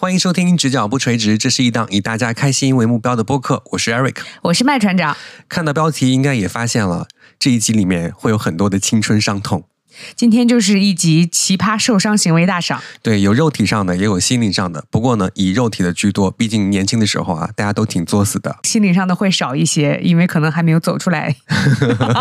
[0.00, 3.64] 欢迎收听《直角不垂直》，这是一档以大家开心为目标的播客。
[3.72, 5.16] 我是 Eric，我是麦船长。
[5.48, 9.64] 看到标题应该也发现了，这一集里面会有很多的青春伤痛。
[10.14, 12.80] 今天就是一集奇葩受伤行为大赏。
[13.02, 14.84] 对，有肉体上的，也有心理上的。
[14.88, 18.56] 不过呢，以肉体的居多，毕竟年轻的时候啊，大家都挺作死的。
[18.62, 21.34] 心理上的会少一些，因为可能还没有走出来。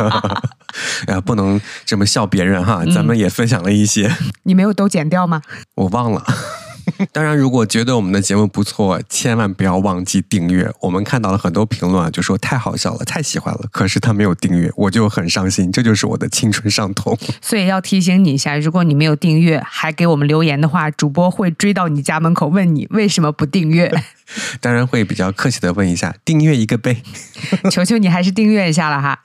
[1.09, 4.11] 呀，不能这么笑别人哈，咱们也分享了一些。
[4.41, 5.43] 你没有都剪掉吗？
[5.75, 6.25] 我忘了。
[7.11, 10.71] 当然，如果觉得我们的节目不错，千万不要忘记订阅。
[10.81, 13.65] 我们看到了很多评论，就说太好笑了，太喜欢了。
[13.71, 15.71] 可是他没有订阅，我就很伤心。
[15.71, 17.17] 这就是我的青春上头。
[17.41, 23.91] 所以要提醒你一下，如果你没有订阅还给我们留言的话，主播会追到你家门口问你为什么不订阅。
[24.61, 27.01] 当然会比较客气的问一下，订阅一个呗。
[27.71, 29.19] 求求你还是订阅一下了哈。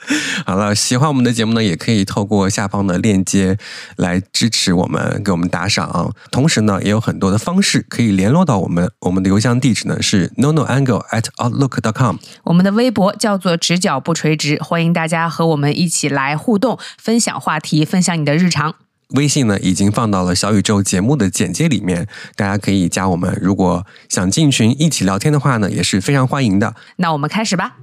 [0.46, 3.58] 好了，喜欢我们的节目呢，也可以透过下方的链接
[3.96, 6.14] 来支持我们，给我们打赏。
[6.30, 8.90] 同时呢，也有很多的方式可以联络到我们。
[9.00, 12.16] 我们的邮箱地址呢是 nonoangle at outlook dot com。
[12.44, 18.74] 我们的微博叫做直角不垂直，欢迎大家和我们一起来互动，分享话题，分享你的日常。
[19.14, 23.38] 微信呢已经放到了小宇宙节目的简介里面，大家可以加我们。
[23.40, 26.74] 如果想进群一起聊天的话呢，也是非常欢迎的。
[26.96, 27.76] 那我们开始吧。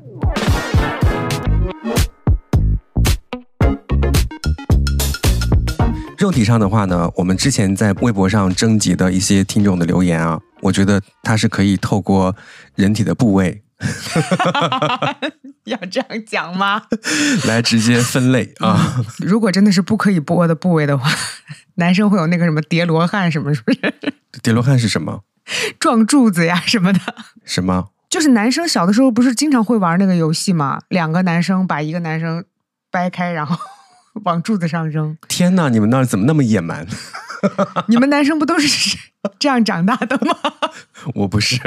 [6.17, 12.35] 肉体上的话呢，我们之前在微博上征集的一些听众的留言啊，我觉得它是可以透过
[12.75, 13.61] 人体的部位，
[15.65, 16.83] 要这样讲吗？
[17.47, 19.03] 来直接分类啊。
[19.19, 21.09] 如果真的是不可以播的部位的话，
[21.75, 23.93] 男生会有那个什么叠罗汉什么，是不是？
[24.41, 25.23] 叠罗汉是什么？
[25.79, 26.99] 撞柱子呀什么的。
[27.45, 27.89] 什么？
[28.09, 30.81] 就是男生小的时候不是经常会玩那个游戏吗？
[30.89, 32.43] 两个男生把一个男生
[32.91, 33.57] 掰开，然后。
[34.25, 35.15] 往柱子上扔！
[35.29, 36.85] 天哪，你们那儿怎么那么野蛮？
[37.87, 38.97] 你们男生不都是
[39.37, 40.35] 这样长大的吗？
[41.15, 41.57] 我不是。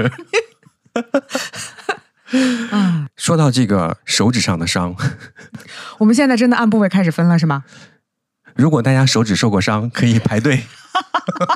[2.33, 4.94] 嗯， 说到这个手指上的伤，
[5.98, 7.65] 我们现在真的按部位开始分了，是吗？
[8.54, 10.65] 如果大家手指受过伤，可以排队。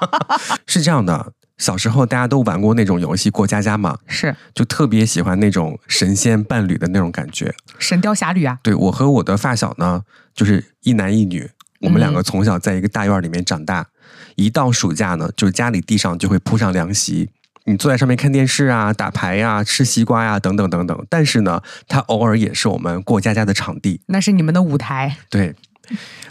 [0.66, 1.32] 是这样的。
[1.58, 8.58] 小时候大家都玩过那种游戏过家家嘛，是，就特别喜欢那种神仙伴侣的那种感觉，神雕侠侣啊。
[8.62, 10.02] 对我和我的发小呢，
[10.34, 11.50] 就是一男一女，
[11.80, 13.86] 我们两个从小在一个大院里面长大，
[14.34, 17.30] 一到暑假呢，就是家里地上就会铺上凉席，
[17.66, 21.06] 你坐在上面看电视啊、打牌呀、吃西瓜呀等等等等。
[21.10, 25.18] 但是呢，它偶尔也是我们过家家的场地，那是你们的舞台。
[25.28, 25.54] 对。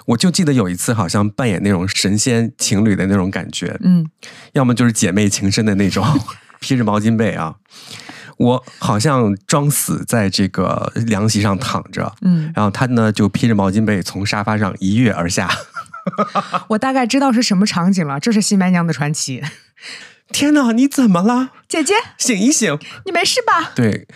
[0.08, 4.06] 我就记得有一次，好像扮演那种神仙情侣的那种感觉，嗯，
[4.52, 6.06] 要么就是姐妹情深的那种，
[6.60, 7.56] 披着毛巾被啊，
[8.36, 15.50] 我好像装死在这个凉席上躺着，嗯，然后他呢就披着毛巾被从沙发上一跃而下，
[16.68, 19.42] 我大概知道是什么场景了，这是新白娘的传奇。
[20.32, 21.94] 天哪，你怎么了，姐姐？
[22.18, 23.72] 醒一醒，你没事吧？
[23.76, 24.08] 对。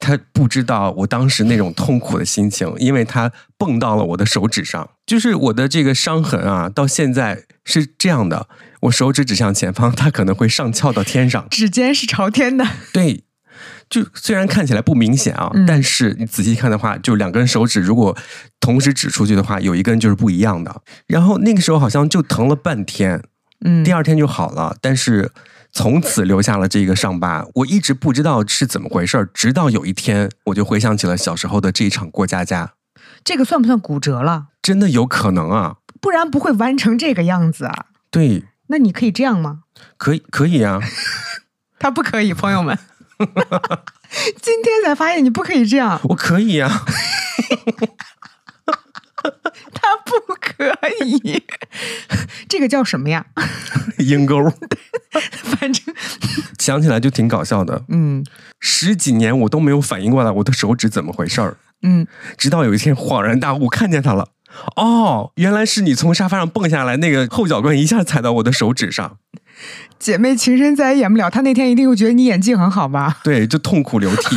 [0.00, 8.48] 他不知道我当时那种痛苦的心情，因为他蹦到了我的手指上，就是我的这个伤痕啊，到现在是这样的，
[8.82, 12.64] 我手指指向前方，它可能会上翘到天上，指尖是朝天的。
[12.92, 13.24] 对，
[13.90, 18.16] 就虽然看起来不明显啊，但是你仔细看的话，就两根手指如果
[18.60, 20.82] 同时指出去的话，有一根就是不一样的。
[21.08, 23.20] 然后那个时候好像就疼了半天，
[23.64, 25.30] 嗯，第二天就好了，但是。
[25.70, 32.72] 从此留下了这个伤疤，我一直不知道是怎么回事直到有一天，我就回想起了小时候的这一场过家家。
[33.22, 34.46] 这个算不算骨折了？
[34.62, 37.84] 真的有可能啊，不然不会弯成这个样子啊。
[38.10, 39.60] 对，那你可以这样吗？
[39.98, 40.80] 可以，可以啊。
[41.78, 42.76] 他不可以，朋友们。
[44.40, 46.00] 今天才发现你不可以这样。
[46.04, 46.86] 我可以啊。
[49.72, 50.64] 他不可
[51.04, 51.42] 以，
[52.48, 53.26] 这个叫什么呀？
[53.98, 54.36] 鹰钩。
[55.10, 55.94] 反正
[56.58, 57.84] 想起来就挺搞笑的。
[57.88, 58.24] 嗯，
[58.60, 61.56] 十几年我都没有反应过来我的手指怎么回事儿。
[61.82, 62.06] 嗯，
[62.36, 64.28] 直到有一天恍然大悟，看见他了。
[64.76, 69.18] 哦，原来是你从沙发上蹦下来，那个后脚跟一下踩到我的手指上。
[69.98, 73.18] 姐妹情深再也演不了，他那天一定会觉得你演技很好吧？
[73.24, 74.36] 对，就痛哭流涕。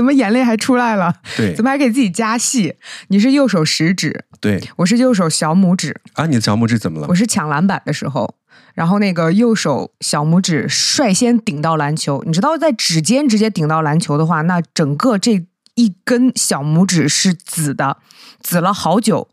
[0.00, 1.14] 怎么眼泪还出来了？
[1.36, 2.74] 对， 怎么还给自己加戏？
[3.08, 5.94] 你是右手食指，对我是右手小拇指。
[6.14, 7.06] 啊，你的小拇指怎么了？
[7.10, 8.34] 我是抢篮板的时候，
[8.72, 12.22] 然后那个右手小拇指率先顶到篮球。
[12.24, 15.44] 你知道，在指尖直接顶到篮球的话，那整个这
[15.74, 17.98] 一根小拇指是紫的，
[18.40, 19.28] 紫了好久。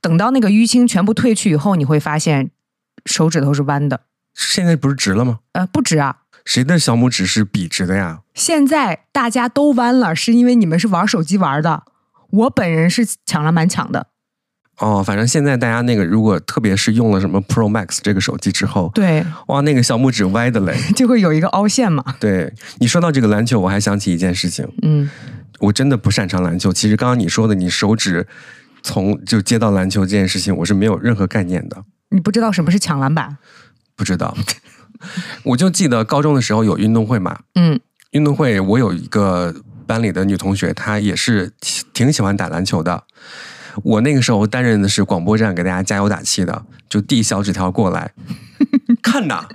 [0.00, 2.52] 等到那个淤青全部褪去以后，你会发现
[3.04, 4.02] 手指头是弯的。
[4.32, 5.40] 现在不是直了吗？
[5.54, 6.18] 呃，不直啊。
[6.44, 8.20] 谁的小拇指是笔直的呀？
[8.34, 11.84] 现在大家都弯了，是因为你们是玩手机玩的。
[12.30, 14.08] 我本人是抢篮板抢的。
[14.78, 22.04] 哦，反正现在大家那个，如果特别是用了什么 Pro Max 这个手机之后，对，哇，那个小拇指歪的嘞， 就会有一个凹陷嘛。
[22.18, 25.08] 对你说到这个篮球，我还想起一件事情，嗯，
[25.60, 26.72] 我真的不擅长篮球。
[26.72, 28.26] 其实刚刚你说的，你手指
[28.82, 31.84] 从就接到篮球这件事情，我是没有任何概念的。
[32.10, 33.38] 你不知道什么是抢篮板？
[33.94, 34.36] 不知道，
[35.44, 37.78] 我就记得高中的时候有运动会嘛，嗯，
[38.10, 39.54] 运动会我有一个
[39.86, 41.52] 班里的女同学，她也是
[41.92, 43.04] 挺喜欢打篮球的。
[43.82, 48.12] 我那个时候担任的是广播站给大家加油打气的，就递小纸条过来，
[49.02, 49.46] 看呐，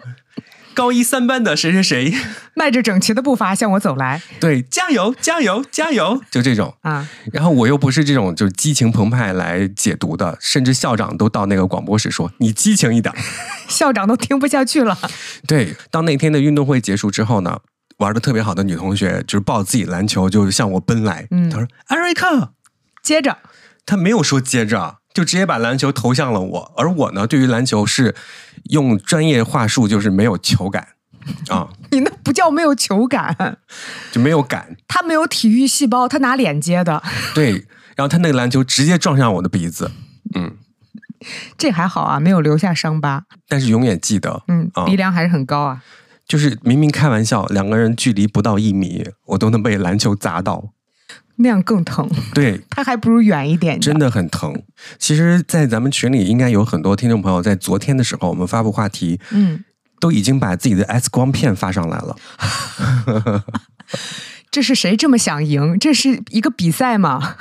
[0.79, 2.13] 高一三班的谁谁谁，
[2.53, 7.05] 迈着整齐的步伐向我走来，对，加油加油加油，就这种啊。
[7.33, 13.13] 然后我又不是这种就是激情澎湃来解读的，甚至校长都到那个广播室说你激情一点，
[13.67, 14.97] 校长都听不下去了。
[15.45, 17.59] 对，当那天的运动会结束之后呢，
[17.97, 22.53] 玩的特别好的女同学就是抱自己篮球就向我奔来，嗯，她说艾瑞克，
[23.03, 23.39] 接着。
[23.85, 26.73] 她没有说接着，就直接把篮球投向了我。
[26.77, 28.13] 而我呢，对于篮球是
[28.65, 30.89] 用专业话术，就是没有球感
[31.49, 31.69] 啊。
[31.91, 33.57] 你那不叫没有球感，
[34.11, 34.75] 就没有感。
[34.87, 37.01] 他没有体育细胞，他拿脸接的。
[37.33, 37.51] 对，
[37.95, 39.91] 然后他那个篮球直接撞上我的鼻子。
[40.35, 40.55] 嗯，
[41.57, 43.23] 这还好啊，没有留下伤疤。
[43.47, 45.83] 但是永远记得，嗯，鼻梁还是很高啊。
[46.27, 50.73] 就是明明开玩笑，两个人距离不到一米，我都能被篮球砸到。
[51.41, 54.61] 那样更疼，对，他还不如远一点，真的很疼。
[54.97, 59.63] 其实，在咱们群里，应该有很多听众朋友在昨天的时候，我们发布话题，嗯，
[60.01, 62.15] 都已经把自己的 X 光片发上来了。
[64.51, 65.79] 这是谁这么想赢？
[65.79, 67.37] 这是一个比赛吗？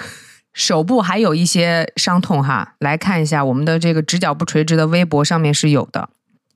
[0.54, 6.08] 手部还有一些伤痛哈，来看一下我们的这个直角不垂直的微博上面是有的。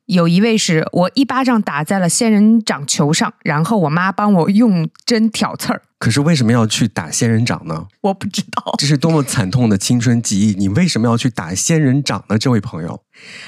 [0.06, 5.82] 有一位是我一巴掌打在了仙人掌球上，然后我妈帮我用针挑刺儿。
[5.99, 7.87] 可是为什么要去打仙人掌呢？
[8.00, 10.54] 我不知道，这是多么惨痛的青春记忆！
[10.54, 12.37] 你为什么要去打仙人掌呢？
[12.37, 13.04] 这位朋友，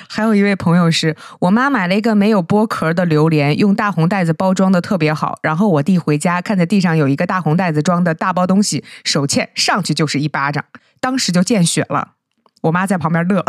[0.08, 10.64] 还有一位朋友是我妈买了一个没有剥壳的榴莲，用大红袋子包装的特别好，然后我弟回家看在地上有一个大红袋子装的大包东西，手欠上去就是一巴掌，
[11.00, 12.12] 当时就见血了。
[12.62, 13.44] 我妈在旁边乐。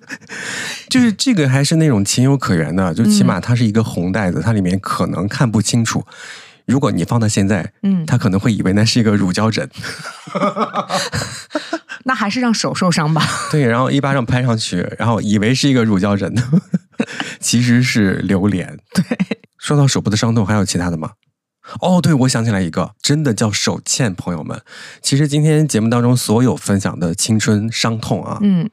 [0.88, 6.04] 就是这个还是那种情有可原的，就起码它是一个红袋子，它里面可能看不清楚。
[6.66, 9.70] 如果你放到现在，嗯，他可能会以为那是一个乳胶枕。
[12.04, 13.24] 那还是让手受伤吧。
[13.52, 16.34] 对，然后一巴掌拍上去，然后以为是一个乳胶枕，
[17.38, 18.76] 其实是榴莲。
[18.92, 19.04] 对，
[19.58, 21.12] 说到手部的伤痛，还有其他的吗？
[21.80, 24.12] 哦，对，我想起来一个，真的叫手欠。
[24.12, 24.60] 朋友们，
[25.00, 28.68] 其实今天节目当中所有分享的青春伤痛啊，嗯。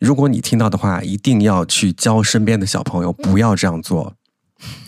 [0.00, 4.14] 如果你听到的话，一定要去教身边的小朋友不要这样做。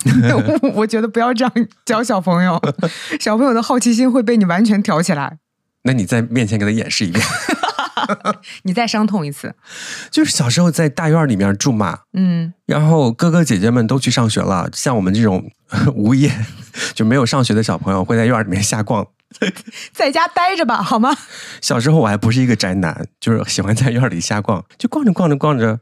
[0.75, 1.53] 我觉得不要这样
[1.85, 2.61] 教小朋友，
[3.21, 5.39] 小朋友的好奇心会被你完全挑起来。
[5.85, 7.25] 那你在面前给他演示一遍，
[8.65, 9.55] 你再伤痛一次。
[10.11, 15.51] 就是小时候在大院里面住嘛，嗯，然后哥哥姐姐们都去上学了，像我们这种
[15.95, 16.31] 无业
[16.95, 19.07] 就没有上学的小朋友，会在院里面瞎逛。
[19.93, 21.17] 在家待着吧，好吗？
[21.61, 25.81] 小时候我还不是一个宅男，就是喜欢在院里瞎逛， 就逛着逛着逛着，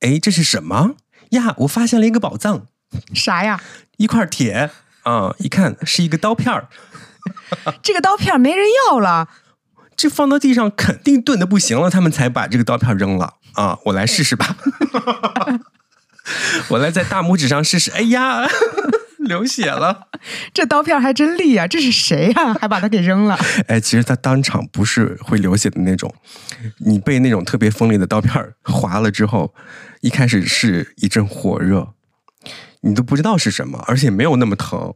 [0.00, 0.94] 哎，这是什么
[1.30, 1.54] 呀？
[1.58, 2.66] 我发现了一个宝藏，
[3.14, 3.60] 啥呀？
[3.96, 4.70] 一块铁
[5.02, 5.34] 啊！
[5.38, 6.68] 一看是一个刀片儿，
[7.82, 9.28] 这个刀片没人要了，
[9.96, 13.78] 这放到地上肯定钝的不行了，他们才把这个刀片扔了啊！
[13.86, 14.56] 我来试试吧，
[16.68, 18.46] 我来在大拇指上试试，哎呀！
[19.28, 20.08] 流血了，
[20.52, 21.66] 这刀片还真利啊！
[21.68, 22.54] 这是谁呀？
[22.54, 23.38] 还把它给扔了？
[23.68, 26.12] 哎，其实他当场不是会流血的那种，
[26.78, 29.54] 你被那种特别锋利的刀片划了之后，
[30.00, 31.94] 一开始是一阵火热，
[32.80, 34.94] 你都不知道是什么，而且没有那么疼。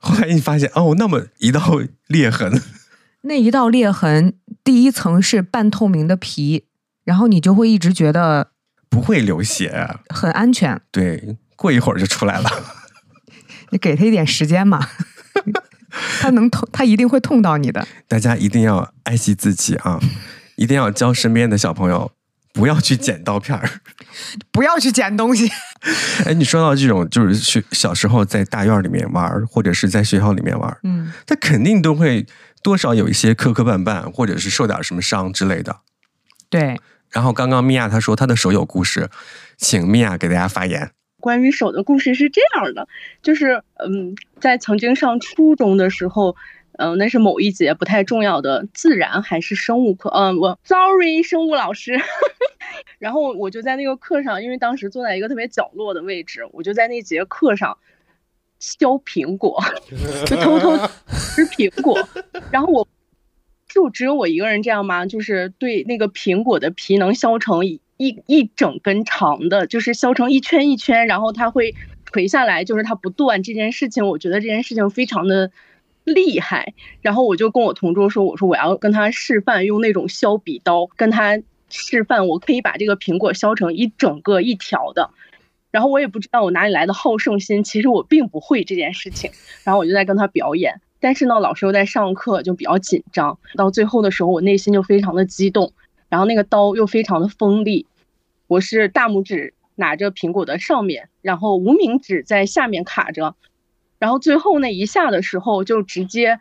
[0.00, 2.60] 后来你发现，哦，那么一道裂痕，
[3.22, 6.66] 那一道裂痕，第一层是半透明的皮，
[7.04, 8.48] 然后你就会一直觉得
[8.90, 10.80] 不会流血，很安全。
[10.90, 12.50] 对，过一会儿就出来了。
[13.74, 14.88] 你给他一点时间嘛，
[16.20, 17.84] 他能痛，他一定会痛到你的。
[18.06, 19.98] 大家一定要爱惜自己啊！
[20.54, 22.12] 一定要教身边的小朋友
[22.52, 23.68] 不要去捡刀片儿，
[24.52, 25.50] 不要去捡东西。
[26.24, 32.24] 哎，你说到这种，就是去小时候在大院里面玩，或者是在学校里面玩，嗯，他肯定都会
[32.62, 35.80] 多少有一些磕磕绊绊，或者是受点什么伤之类的。
[36.48, 36.80] 对。
[37.10, 39.10] 然后刚刚米娅她说她的手有故事，
[39.56, 40.92] 请米娅给大家发言。
[41.24, 42.86] 关于手的故事是这样的，
[43.22, 46.36] 就是嗯，在曾经上初中的时候，
[46.72, 51.98] 嗯，那是某一节不太重要的自然还是生物课，嗯，我 sorry 生物老师，
[53.00, 57.78] 然后我就在那个课上，因为当时坐在一个特别角落的位置，我就在那节课上
[58.58, 59.64] 削苹果，
[60.28, 60.76] 就偷偷
[61.08, 62.06] 吃苹果，
[62.50, 62.86] 然后我
[63.66, 65.06] 就只有我一个人这样吗？
[65.06, 75.50] 就是对那个苹果的皮能削成一一一整根长的，就是削成一圈一圈，然后它会垂下来，就是它不断这件事情，我觉得这件事情非常的
[76.04, 76.74] 厉害。
[77.00, 81.38] 然后我就跟我同桌说，我说我要跟他示范用那种削笔刀跟他
[81.70, 85.10] 示范，我可以把这个苹果削成一整个一条的。
[85.70, 89.32] 然后我也不知道我哪里来的好胜心，其实我并不会这件事情。
[89.64, 93.38] 然后我就在跟他表演，但是呢，老师又在上课，就比较紧张。
[93.56, 95.72] 到最后的时候，我内心就非常的激动，
[96.08, 97.86] 然后那个刀又非常的锋利。
[98.46, 103.34] 我是大拇指拿着苹果的上面，然后无名指在下面卡着，
[103.98, 106.38] 然后最后那一下的时候，就直接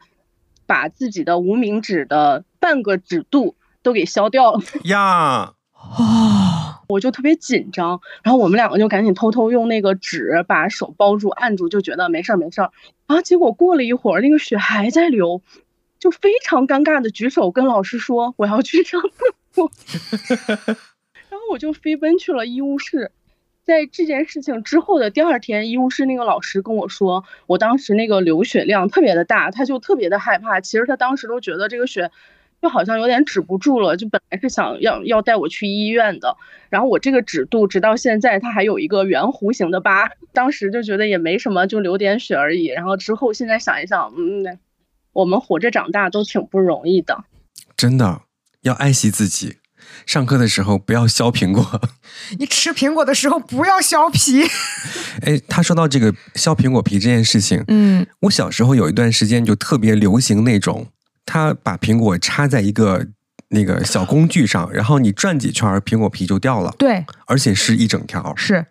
[0.66, 5.54] 把自己的无名指的半个指肚都给削掉了 呀。
[5.74, 6.82] 啊！
[6.88, 12.72] 我就特别紧张，然后我们两个就赶紧偷偷用那个纸把手包住按住，就觉得没事儿没事儿。
[13.06, 15.42] 然后结果过了一会儿，那个血还在流，
[16.00, 19.10] 就非常尴尬的举手跟老师说我要去上厕
[19.52, 19.72] 所。
[21.54, 23.12] 我就飞奔去了医务室。
[23.64, 30.60] 在这件事情之后的第二天，医务室那个老师跟我说，我当时那个流血量特别的大，他就特别的害怕。
[30.60, 32.12] 其实他当时都觉得这个血。
[32.62, 36.38] 就好像有点止不住了，就本来是想要要带我去医院的，
[36.70, 42.68] 然后我这个指肚直到现在它还有一个圆弧形的疤，当时就觉得也没什么，就流点血而已。
[42.68, 44.58] 然后之后现在想一想，嗯，
[45.12, 47.26] 我们活着长大都挺不容易的，
[47.76, 48.22] 真的
[48.62, 49.58] 要爱惜自己。
[50.06, 51.82] 上课的时候不要削苹果，
[52.40, 54.44] 你吃苹果的时候不要削皮。
[55.22, 60.88] 哎，他说到这个削苹果皮这件事情，嗯，我小时候有一段时间就特别流行那种。
[61.26, 63.08] 他把苹果插在一个
[63.48, 66.76] 那个小工具上，然后你转几圈，苹果皮就掉了。
[66.78, 68.36] 对，而且是一整条。
[68.36, 68.66] 是。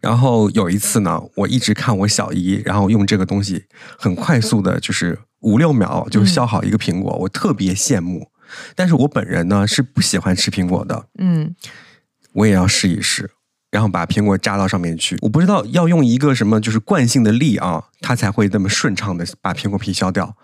[0.00, 3.66] 然后有一次呢，我一直看我小姨，然后用这个东西
[3.98, 8.31] 很快速的，就是五六秒就削好一个苹果，我特别羡慕。
[8.74, 11.06] 但是我本人呢是不喜欢吃苹果的。
[11.18, 11.54] 嗯。
[12.34, 13.30] 我也要试一试，
[13.70, 15.18] 然后把苹果扎到上面去。
[15.20, 20.34] 我不知道要用一个什么就是惯性的力啊，它才会那么顺畅的把苹果皮削掉。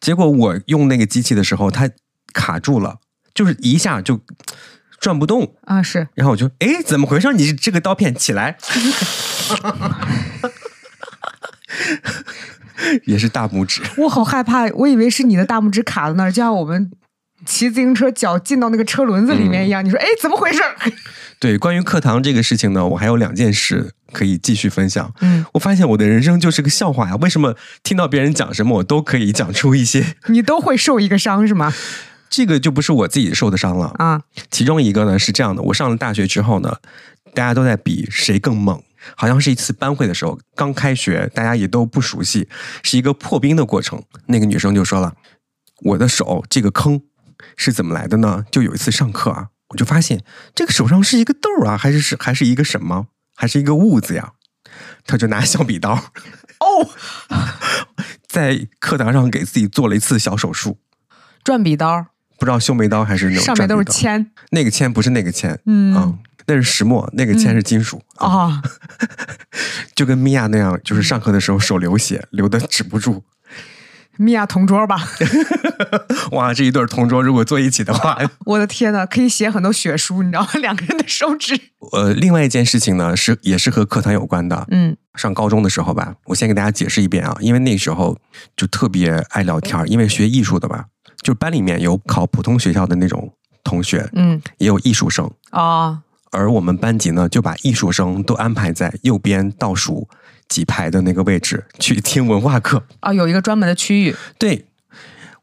[0.00, 1.90] 结果我用那个机器的时候，它
[2.32, 3.00] 卡住了，
[3.34, 4.20] 就是一下就
[5.00, 5.82] 转不动啊！
[5.82, 7.32] 是，然后我就哎，怎么回事？
[7.32, 8.56] 你这个刀片起来，
[13.04, 13.82] 也是大拇指。
[14.02, 16.88] 我好害怕，我以为是你的大拇指卡在那儿，就像我们
[17.44, 19.84] 骑自行车脚进到那个车轮子里面一样。
[19.84, 20.60] 你说哎，怎么回事？
[21.38, 23.92] 对，关于课堂这个事情呢，我还有两件事。
[24.12, 25.14] 可以继续分享。
[25.20, 27.14] 嗯，我发现我的人生就是个笑话呀！
[27.20, 27.54] 为什么
[27.84, 30.16] 听到别人讲什么，我都可以讲出一些？
[30.26, 31.72] 你都会受一个伤是吗？
[32.28, 34.22] 这个就不是我自己受的伤了啊。
[34.50, 36.78] 其中一个呢是这样的：我上了大学之后呢，
[37.34, 38.82] 大家都在比谁更猛。
[39.14, 42.48] 好像是一次班会的时候，刚开学，大家也都不熟悉，
[42.82, 44.02] 是一个破冰的过程。
[44.26, 45.14] 那个女生就说了
[45.82, 47.00] ：“我的手这个坑
[47.56, 53.06] 是怎么来的呢？”就有一次上课啊，我就发现这个手上是一个豆啊，还是是还是一个什么？
[53.36, 54.32] 还是一个痦子呀，
[55.06, 56.90] 他就拿小笔刀哦，
[58.28, 60.78] 在课堂上给自己做了一次小手术，
[61.42, 62.06] 转笔刀，
[62.38, 68.60] 不知道修眉刀还是那种上面都是铅，那个铅不是那个铅，嗯，那是石墨，那个铅是金属啊，
[69.96, 73.24] 就跟米娅那样，就是上课的时候手流血，流的止不住。
[74.20, 75.02] 米娅同桌吧，
[76.32, 80.48] 哇，这一对同桌如果坐一起的话， 我的天呐，可以写很多血书，你知道吗？
[80.60, 81.58] 两个人的手指。
[81.92, 84.66] 呃，另外一件事情呢，是也是和课堂有关的。
[84.70, 88.18] 嗯，上高中的时候吧，我先给大家解释一遍啊，因为那时候
[88.54, 90.84] 就特别爱聊天，因为学艺术的吧，
[91.22, 93.32] 就班里面有考普通学校的那种
[93.64, 96.00] 同学，嗯，也有艺术生啊，
[96.30, 100.06] 而我们班级呢，就把艺术生都安排在右边倒数。
[100.50, 104.14] 几排的那个位置去听文化课啊，有一个专门的区域。
[104.36, 104.66] 对，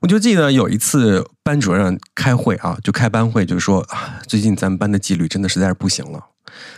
[0.02, 6.28] 我就记得有一次班主任开会啊，就开班会，就说啊，最近咱们班的纪律真的实在是不行了，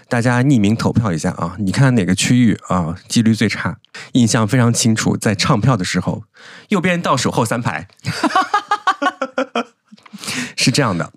[0.08, 3.78] 大家匿名投票一下啊，你看哪个区域啊纪律最差？
[4.14, 6.24] 印象非常清楚，在唱票的时候，
[6.70, 7.88] 右边倒数后三排，
[10.56, 11.12] 是这样的。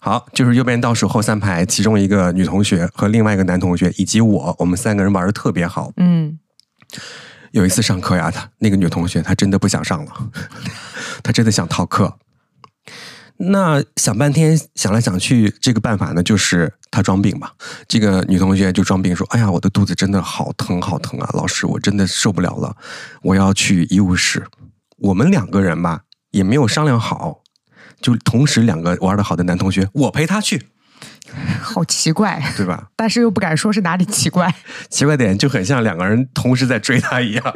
[0.00, 5.90] 好，就是右边倒数后三排，其中一个女同学和另外一个男同学以及我，我们三个人玩的特别好。
[5.96, 6.38] 嗯。
[7.52, 10.12] 有一次上课呀，她那个女同学她真的不想上了，
[11.22, 12.18] 她真的想逃课。
[13.36, 17.54] 那想半天想来想去，这个办法呢就是她装病吧。
[17.88, 22.76] 这个女同学就装病说：“哎呀，我的肚子真的好疼好疼啊，老师，我真的受不了了，
[23.22, 24.46] 我要去医务室。”
[24.98, 27.42] 我们两个人吧也没有商量好，
[28.00, 30.68] 就同时两个玩的好的男同学，我陪她去。
[31.60, 32.88] 好奇怪，对吧？
[32.96, 34.52] 但是又不敢说是哪里奇怪。
[34.90, 37.54] 奇怪点就很像两个人同时在追他一样，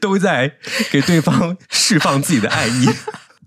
[0.00, 0.52] 都在
[0.90, 2.88] 给对方释放自己的爱意。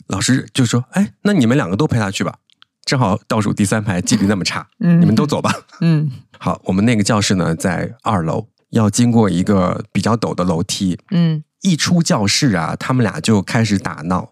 [0.07, 2.35] 老师就说：“哎，那你们两个都陪他去吧，
[2.83, 10.99] 正好倒数第三排，纪律那么差，嗯你们都走吧。”嗯好，我们那个教室呢在二楼，要经过一个比较陡的楼梯。
[11.11, 14.31] 嗯一出教室啊，他们俩就开始打闹，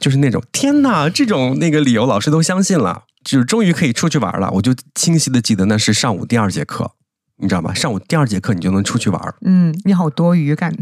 [0.00, 4.50] 就是那种天哪，这种那个理由老师都相信了，就是终于可以出去玩了。
[4.52, 6.92] 我就清晰的记得那是上午第二节课，
[7.36, 7.72] 你知道吗？
[7.74, 9.34] 上午第二节课你就能出去玩。
[9.42, 10.74] 嗯，你好多余感。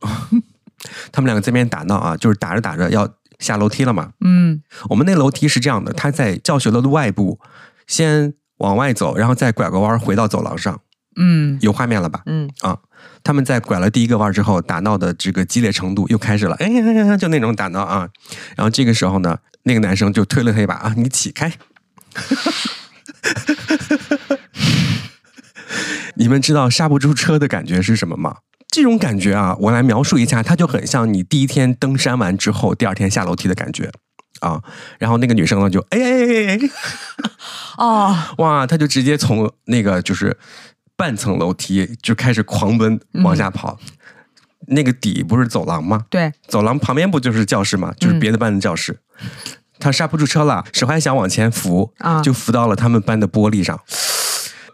[1.12, 4.10] 他们两个在那边打闹啊，就是打着打着要下楼梯了嘛。
[4.20, 7.40] 嗯我们那楼梯是这样的，它在教学楼的外部，
[7.86, 10.80] 先往外走，然后再拐个弯回到走廊上，
[11.16, 12.20] 嗯有画面了吧？
[12.26, 12.78] 嗯啊，
[13.22, 18.08] 他们在拐了第一个弯之后，打闹的这个激烈程度又开始了，哎呀呀呀，就那种打闹啊。
[18.56, 21.50] 然后这个时候呢，那个男生就推了他一把啊，你起开。
[26.16, 28.36] 你们知道刹不住车的感觉是什么吗？
[28.68, 33.90] 这种感觉啊，我来描述一下，它就很像你第一天登山完之后，第二天下楼梯的感觉
[34.40, 34.62] 啊。
[34.98, 36.58] 然后那个女生呢，就哎哎哎哎哎，
[37.78, 40.36] 哦， 哇，她就直接从那个就是
[40.96, 43.78] 半层楼梯就开始狂奔往下跑。
[44.68, 46.06] 那个底不是走廊吗？
[46.08, 47.92] 对，走廊旁边不就是教室吗？
[47.98, 48.98] 就是别的班的教室。
[49.84, 53.78] 他刹不住车了，手还想往前扶，啊就扶到了他们班的玻璃上。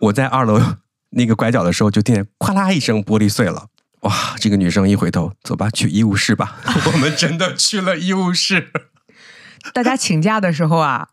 [0.02, 0.62] 我在二楼
[1.10, 3.66] 那个拐角的时候，就听见咵啦一声，玻璃碎了。
[4.02, 4.36] 哇！
[4.38, 6.58] 这个女生一回头，走吧，去医务室吧。
[6.92, 8.70] 我们真的去了医务室。
[9.74, 11.08] 大家请假的时候啊，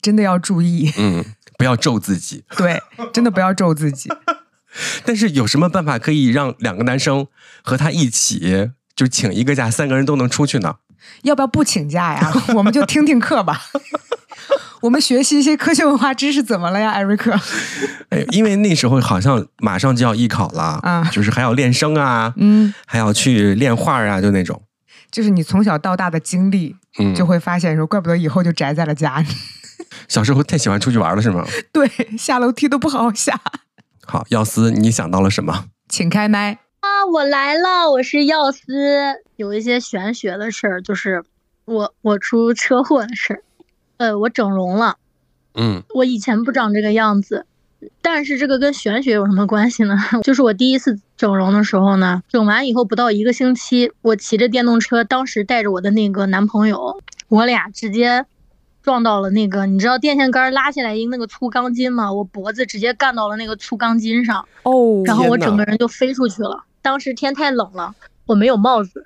[0.00, 1.22] 真的要注意，嗯，
[1.58, 2.44] 不要咒自己。
[2.56, 4.10] 对，真的不要咒自己。
[5.04, 7.26] 但是有什么办法可以让两个男生
[7.62, 10.76] 和他一起，就请一个假，三个人都能出去呢？
[11.22, 12.32] 要不要不请假呀？
[12.54, 13.60] 我们就听听课吧。
[14.82, 17.32] 我们学习一些科学文化知识怎么了呀，艾瑞克？
[18.10, 24.62] 哎，因为那时候好像马上就要艺考了，啊就是还要练声啊，嗯，还要去练画啊，就那种。
[25.10, 29.24] 就是你从小到大的经历，嗯，就会发现说，怪不得以后就宅在了家。
[30.08, 31.44] 小时候太喜欢出去玩了，是吗？
[31.72, 33.40] 对，下楼梯都不好好下。
[34.06, 35.64] 好，耀思，你想到了什么？
[35.88, 36.58] 请开麦。
[36.86, 39.20] 啊，我来了，我是药师。
[39.34, 41.24] 有一些玄学的事儿，就是
[41.64, 43.42] 我我出车祸的事儿。
[43.96, 44.96] 呃，我整容了，
[45.54, 47.44] 嗯我以前不长这个样子，
[48.00, 49.96] 但是这个跟玄学有什么关系呢？
[50.22, 58.24] 就是我第一次整容的时候呢，整完以后不到一个星期，我骑着电动车，当时带着我的那个男朋友，我俩直接
[58.80, 62.12] 撞到了那个，你知道电线杆拉下来一个那个粗钢筋吗？
[62.12, 64.46] 我脖子直接干到了那个粗钢筋上。
[64.62, 66.62] 哦然后我整个人就飞出去了。
[66.86, 67.96] 当时天太冷了，
[68.26, 69.04] 我没有帽子。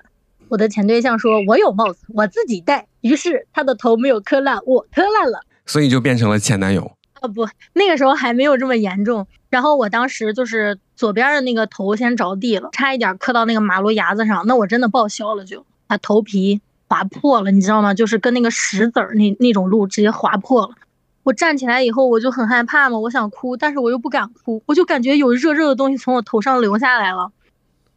[0.49, 5.41] 我的前对象说：“我有帽子，我自己戴。”于是他的头没有磕烂，我磕烂了。
[5.65, 6.91] 所以就变成了前男友。
[7.13, 9.25] 啊不，那个时候还没有这么严重。
[9.49, 17.95] 然后我当时就是左边的那个头先着地了，差一点磕到那个马路牙子上，那我真的报销了就，把头皮划破了，你知道吗？
[17.95, 20.75] 就是跟那个石子儿那那种路直接划破了。
[21.23, 27.31] 我站起来以后我就很害怕嘛，我想哭，但是我又不敢哭，我就感觉有热热的东西从我头上流下来了，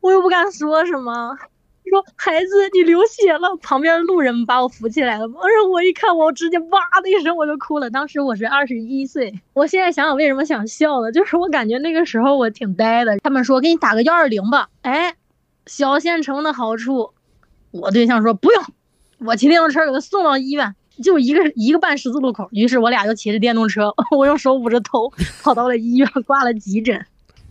[0.04, 1.34] 我又不敢说什么。
[1.88, 3.56] 说孩子，你流血了。
[3.62, 5.28] 旁边路人把我扶起来了，然
[5.62, 7.88] 后我一看，我直接哇的一声我就哭了。
[7.88, 13.16] 当时我是二十一岁，我现在想想为什么想笑了，就是我感觉那个时候我挺呆的。
[13.20, 15.14] 他们说给你打个幺二零吧，哎，
[15.66, 17.12] 小县城的好处，
[17.70, 18.64] 我对象说不用，
[19.20, 22.48] 我骑电动车给他送到医院，就一个一个半十字路口。
[22.50, 25.10] 于是我俩就骑着电动车， 我用手捂着头
[25.42, 27.06] 跑到了医院挂了急诊。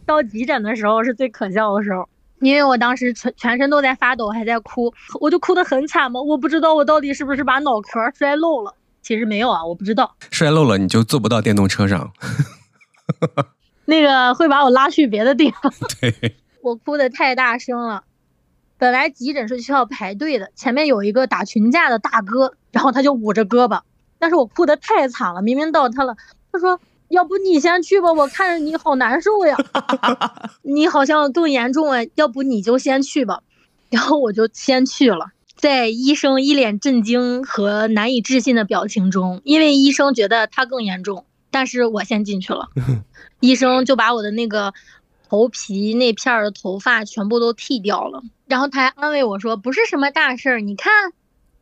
[0.06, 2.08] 到急诊的时候是最可笑的时候。
[2.44, 6.22] 因为我当时全全身都在发抖，还在哭，我就哭得很惨嘛。
[6.22, 10.16] 我不知道我到底是不是把脑壳摔漏了，其实没有啊，我不知道。
[10.30, 12.12] 摔漏了你就坐不到电动车上。
[13.86, 15.74] 那个会把我拉去别的地方。
[16.02, 18.04] 对，我哭得太大声了。
[18.78, 23.82] 本来急诊是需要排队的，前面有一个打群架的大哥，然后他就捂着胳膊，
[24.20, 26.18] 但是我哭得太惨了，明明到他了，
[26.52, 26.80] 他说。
[27.10, 29.58] 要不你先去吧，我看着你好难受呀，
[30.63, 33.42] 你好像更严重啊，要不你就先去吧。
[33.89, 42.70] 然后我就先去了，在医生一脸震惊和难以置信的表情中，因为医生觉得他更严重，但是我先进去了，
[43.39, 44.74] 医生就把我的那个
[45.30, 51.13] 头皮那片儿的头发全部都剃掉了，然后他还安慰我说不是什么大事儿，你看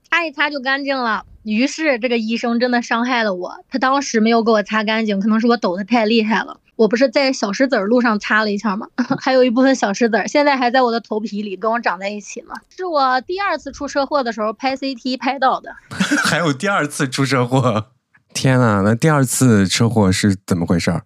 [0.09, 1.25] 擦一擦就干净了。
[1.43, 6.57] 于是这个医生真的伤害了我，他当时没有给我擦干净，可能是我抖得太厉害了。
[6.75, 8.87] 我不是在小石子儿路上擦了一下吗？
[9.19, 12.55] 还有一部分小石子儿，现在还在我的头皮里，跟我长在一起了。
[12.75, 15.75] 是我第二次出车祸的时候拍 CT 拍到的。
[16.23, 17.87] 还有第二次出车祸，
[18.33, 21.03] 天呐，那第二次车祸是怎么回事儿？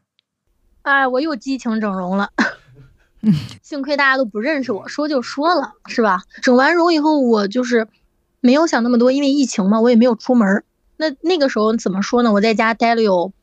[0.83, 2.29] 哎，我又激情整容了。
[3.63, 6.21] 幸亏大家都不认识我，说就说了，是吧？
[6.41, 7.87] 整完容以后，我就是。
[8.45, 10.63] 没有想那么多，因为疫情嘛，我也没有出门。
[10.97, 12.31] 那那个时候怎么说呢？
[12.31, 13.33] 我在家待了有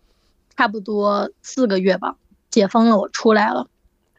[0.56, 2.14] 差不多四个月吧，
[2.50, 3.66] 解封了，我出来了。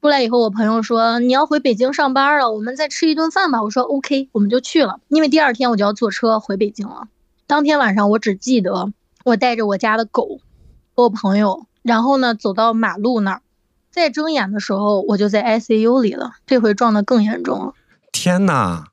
[0.02, 3.64] 出来以后，我朋友说你要回北京上班了，我们再吃一顿饭吧。
[3.64, 5.00] 我说 OK，我们就去了。
[5.08, 7.08] 因为第二天我就要坐车回北京了。
[7.48, 8.92] 当天晚上我只记得
[9.24, 10.42] 我带着我家的狗
[10.94, 13.42] 和我朋友，然后呢走到马路那儿，
[13.90, 16.34] 再睁眼的时候我就在 ICU 里了。
[16.46, 17.74] 这回撞得更严重了。
[18.12, 18.90] 天哪！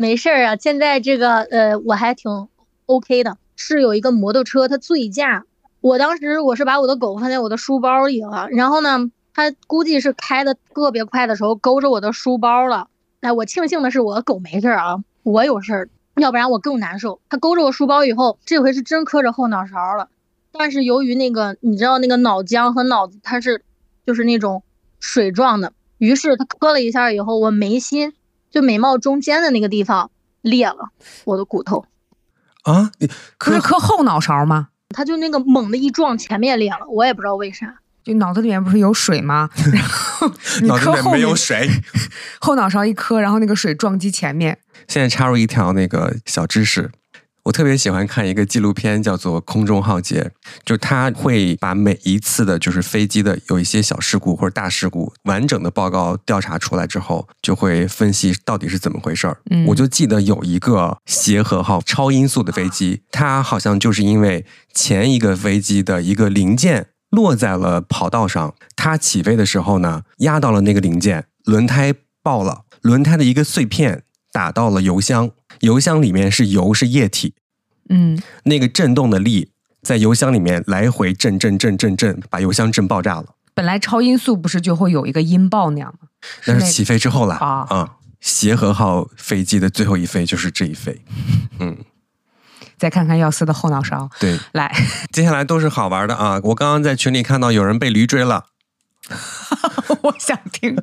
[0.00, 2.48] 没事儿啊，现在这个呃我还挺
[2.86, 3.36] OK 的。
[3.54, 5.44] 是有一个摩托车，它醉驾。
[5.82, 9.10] 我当时我是把我的狗放在我的书包里了，然后呢。
[9.32, 12.88] 他估计是开的特别快的时候勾着我的书包了。
[13.20, 17.20] 哎，我庆幸的是我的狗没事儿啊，我有事儿，要不然我更难受。
[17.28, 20.08] 他勾着我书包以后，这回是真磕着后脑勺了。
[20.50, 23.62] 但是由于那个你知道那个脑浆和脑子它是
[24.04, 24.64] 就是那种
[24.98, 28.12] 水状的，于是他磕了一下以后，我眉心
[28.50, 30.10] 就眉毛中间的那个地方
[30.42, 30.90] 裂了，
[31.24, 31.84] 我的骨头。
[32.62, 33.08] 啊，你
[33.38, 34.68] 磕是磕后脑勺吗？
[34.90, 37.76] 他就那个猛的一撞，前面裂了，我也不知道为啥。
[38.02, 39.48] 就脑子里面不是有水吗？
[39.72, 40.30] 然后
[40.62, 41.70] 你磕后没有水，
[42.40, 44.58] 后脑勺一磕，然后那个水撞击前面。
[44.88, 46.90] 现在插入一条那个小知识，
[47.50, 50.22] 我特别喜欢看一个纪录片，叫做《空中浩劫》，
[50.64, 59.36] 就他会把每一次的，就是飞机的有一些小事故或者大事故，完整的报告调查出来之后，就会分析到底是怎么回事儿。
[59.66, 66.86] 我就记得有一个协和号超音速的飞机，它好像就是因为前一个飞机的一个零件。
[67.10, 75.32] 落在了跑道上，它起飞的时候呢，压到了那个零件，轮胎爆了，轮胎的一个碎片打到了油箱，
[75.62, 77.34] 油箱里面是油是液体，
[77.90, 79.50] 嗯，那个震动的力
[79.82, 83.26] 在油箱里面来回震震震震震，把油箱震爆炸了。
[83.52, 86.08] 本来超音速不是就会有一个音爆那样吗？
[86.46, 87.96] 那是起飞之后了啊啊！
[88.20, 91.02] 协和号飞机的最后一飞就是这一飞，
[91.60, 91.76] 嗯。
[92.78, 94.74] 再看看耀司的后脑勺，对，来，
[95.12, 96.40] 接下来都是好玩的啊！
[96.44, 98.46] 我刚刚在群里看到有人被驴追了，
[100.00, 100.74] 我想听，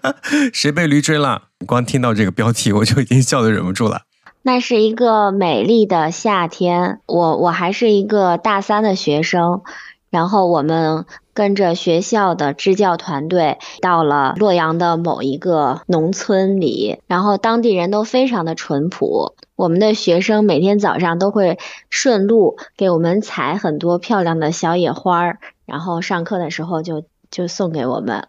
[0.52, 1.44] 谁被驴追了？
[1.64, 4.02] 光听到这个标题我就已经笑得忍不住了。
[4.46, 9.62] 那是一个美丽的夏天，我我还是一个大三的学生，
[10.08, 11.04] 然后我们
[11.34, 19.34] 跟着学校的支教团队到了洛阳的某一个农村里，然后当地人都非常的淳朴。
[19.56, 21.58] 我们的学生每天早上都会
[21.90, 28.28] 顺路给我们采很多漂亮的小野花儿，然后上课的时候就就送给我们，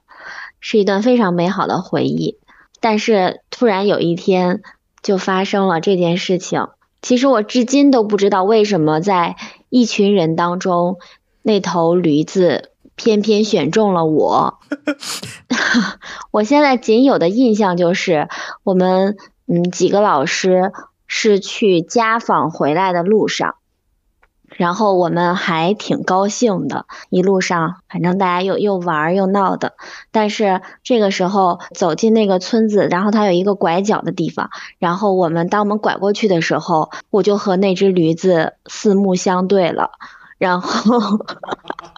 [0.59, 2.39] 是一段非常美好的回忆。
[2.79, 4.61] 但是突然有一天
[5.07, 6.67] 就发生了这件事情，
[7.01, 9.37] 其实我至今都不知道为什么在
[9.69, 10.97] 一群人当中，
[11.41, 14.59] 那头驴子偏偏选中了我。
[16.31, 18.27] 我现在仅有的印象就是
[18.63, 19.15] 我们
[19.47, 20.73] 嗯几个老师。
[21.09, 23.55] 是去家访回来的路上，
[24.57, 29.73] 然后我们还挺高兴的，一路上反正大家又又玩又闹的。
[30.11, 39.91] 但是这个时候走进那个村子，然后它有一个拐角的地方，然后我们当我们拐过去的时候，我就和那只驴子四目相对了，
[40.37, 41.19] 然后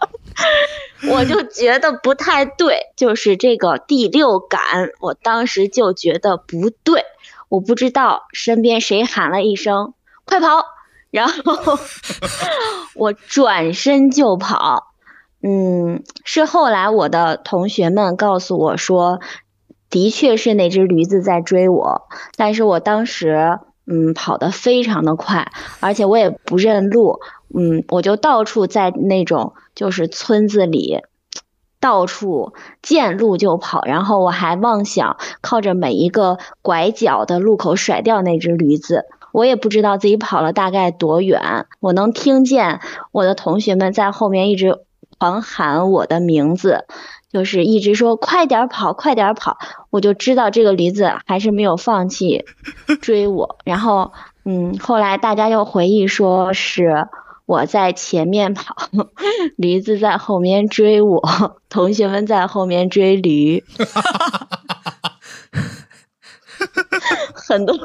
[1.10, 4.60] 我就觉得不太对，就是这个第六感，
[5.00, 7.04] 我当时就觉得不对。
[7.48, 9.94] 我不知道身边谁喊了一声
[10.24, 10.62] “快跑”，
[11.10, 11.78] 然后
[12.94, 14.92] 我转身就跑。
[15.42, 19.20] 嗯，是后来我的同学们告诉我说，
[19.88, 27.20] 的确是那只驴子在追我，但是我当时嗯跑得非常的快，而且我也不认路，
[27.54, 31.00] 嗯，我就到处在那种就是村子里。
[31.82, 39.06] 到处见路就跑，然后我还妄想靠着每一个拐角的路口甩掉那只驴子。
[39.32, 42.80] 我也不知道自己跑了大概多远，我能听见
[43.12, 44.78] 我的同学们在后面一直
[45.18, 46.84] 狂喊我的名字，
[47.32, 49.58] 就是一直说快点跑，快点跑。
[49.90, 52.44] 我就知道这个驴子还是没有放弃
[53.00, 53.58] 追我。
[53.64, 54.12] 然后，
[54.44, 57.06] 嗯，后来大家又回忆说是。
[57.46, 58.76] 我在前面跑，
[59.58, 61.20] 驴子在后面追我，
[61.68, 63.64] 同学们在后面追驴，
[67.34, 67.76] 很多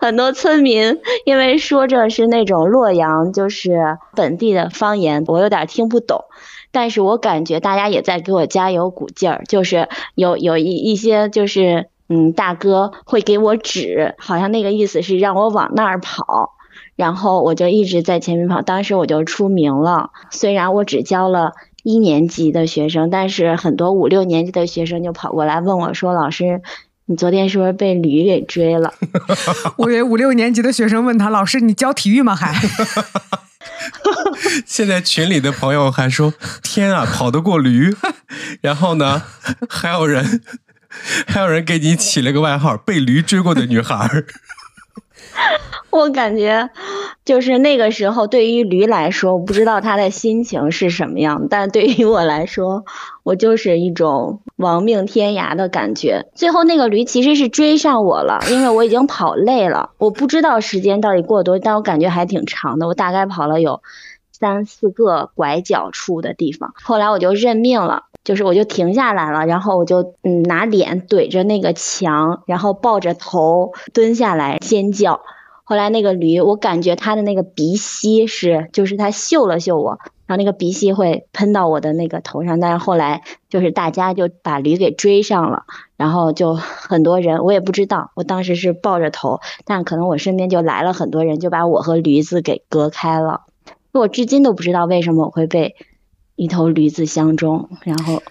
[0.00, 6.24] 很多村民因为说着是那种洛阳就是本地的方言，我有点听不懂，
[6.72, 16.50] 但是我感觉大家也在给我加油鼓劲儿，就是有有一一些就是嗯大哥会给我指，好像那个意思是让我往那儿跑。
[16.96, 20.10] 然后我就一直在前面跑，当时我就出名了。
[20.30, 26.62] 虽然我只教了一年级的学生，但是很多五六年级的学生就跑过来问我说：“老师，
[27.06, 28.92] 你昨天是不是被驴给追了？
[29.76, 32.54] 我以为五六年级的学生问他老师：“你教体育吗？”还
[34.64, 36.32] 现在群里的朋友还说
[36.64, 37.94] ：“天啊，跑得过驴！”
[38.62, 39.22] 然后呢，
[39.68, 40.42] 还有人
[41.26, 44.08] 还有人给你起了个外号“被驴追过的女孩”。
[45.90, 46.70] 我感觉，
[47.24, 52.84] 就是那个时候，对于驴来说，我不知道他的心情是什么样，但对于我来说，
[53.22, 56.26] 我就是一种亡命天涯的感觉。
[56.34, 63.80] 最后那个驴其实是追上我了，因为我已经跑累了，我不知道时间到底过多，但我感觉还挺长的，我大概跑了有
[64.44, 66.74] 三四个拐角处的地方。
[66.82, 75.22] 后来我就认命了，就是我就停下来了，然后我就嗯拿脸怼着那个墙，然后抱着头蹲下来尖叫。
[75.66, 82.60] 后来那个驴，我感觉它的那个鼻息是，就是它嗅了嗅我，然后那个鼻息会喷到我的那个头上。
[82.60, 85.62] 但是后来就是大家就把驴给追上了，
[85.96, 93.40] 然后就很多人，我也不知道，我当时是抱着头，但可能我身边就来了很多人，就把我和驴子给隔开了。
[94.00, 95.74] 我至今都不知道为什么我会被
[96.36, 98.22] 一头驴子相中，然后。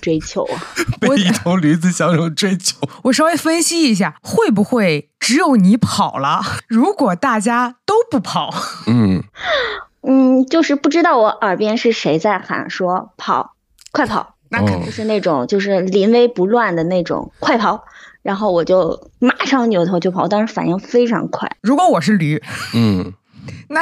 [0.00, 0.60] 追求啊！
[1.00, 2.76] 被一头驴子相中追求。
[3.04, 6.40] 我稍微分析一下，会不会只有你跑了？
[6.66, 8.52] 如果大家都不跑，
[8.88, 9.22] 嗯
[10.02, 13.54] 嗯，就是不知道我耳边是谁在喊说跑，
[13.92, 17.84] 快跑，那肯定是那种就是临危不乱的那种快跑。
[18.22, 21.56] 然后我就马上扭头就跑，当时反应非常快。
[21.62, 22.42] 如果我是驴，
[22.74, 23.14] 嗯，
[23.68, 23.80] 那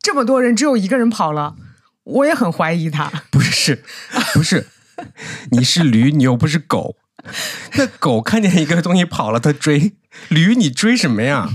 [0.00, 1.54] 这么多人只有一个人跑了。
[2.04, 3.82] 我也很怀疑他，不是，
[4.34, 4.66] 不是，
[5.52, 6.96] 你是驴，你又不是狗，
[7.78, 9.94] 那狗看见一个东西跑了，它追，
[10.28, 11.48] 驴你追什么呀？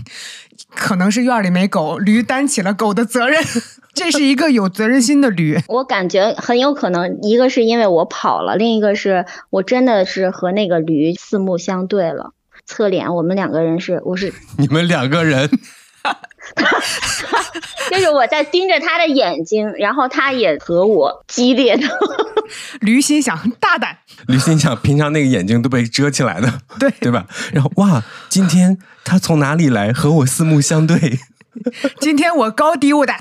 [0.75, 3.43] 可能是院里没狗，驴担起了狗的责任，
[3.93, 5.59] 这是一个有责任心的驴。
[5.67, 12.33] 我感觉很有可能，一个是因为我跑了，另一个是我真的是和那个驴四目相对了，
[12.65, 15.47] 侧脸，我们两个人是，我是你们两个人。
[17.91, 21.87] 就是我在盯着他的眼睛，然后他也和我激烈的。
[22.81, 27.25] 驴心想大胆， 驴心想平常那个眼睛都被遮起来的，对对吧？
[27.53, 31.19] 然后哇，今天他从哪里来和我四目相对？
[31.99, 33.13] 今天我高低我的。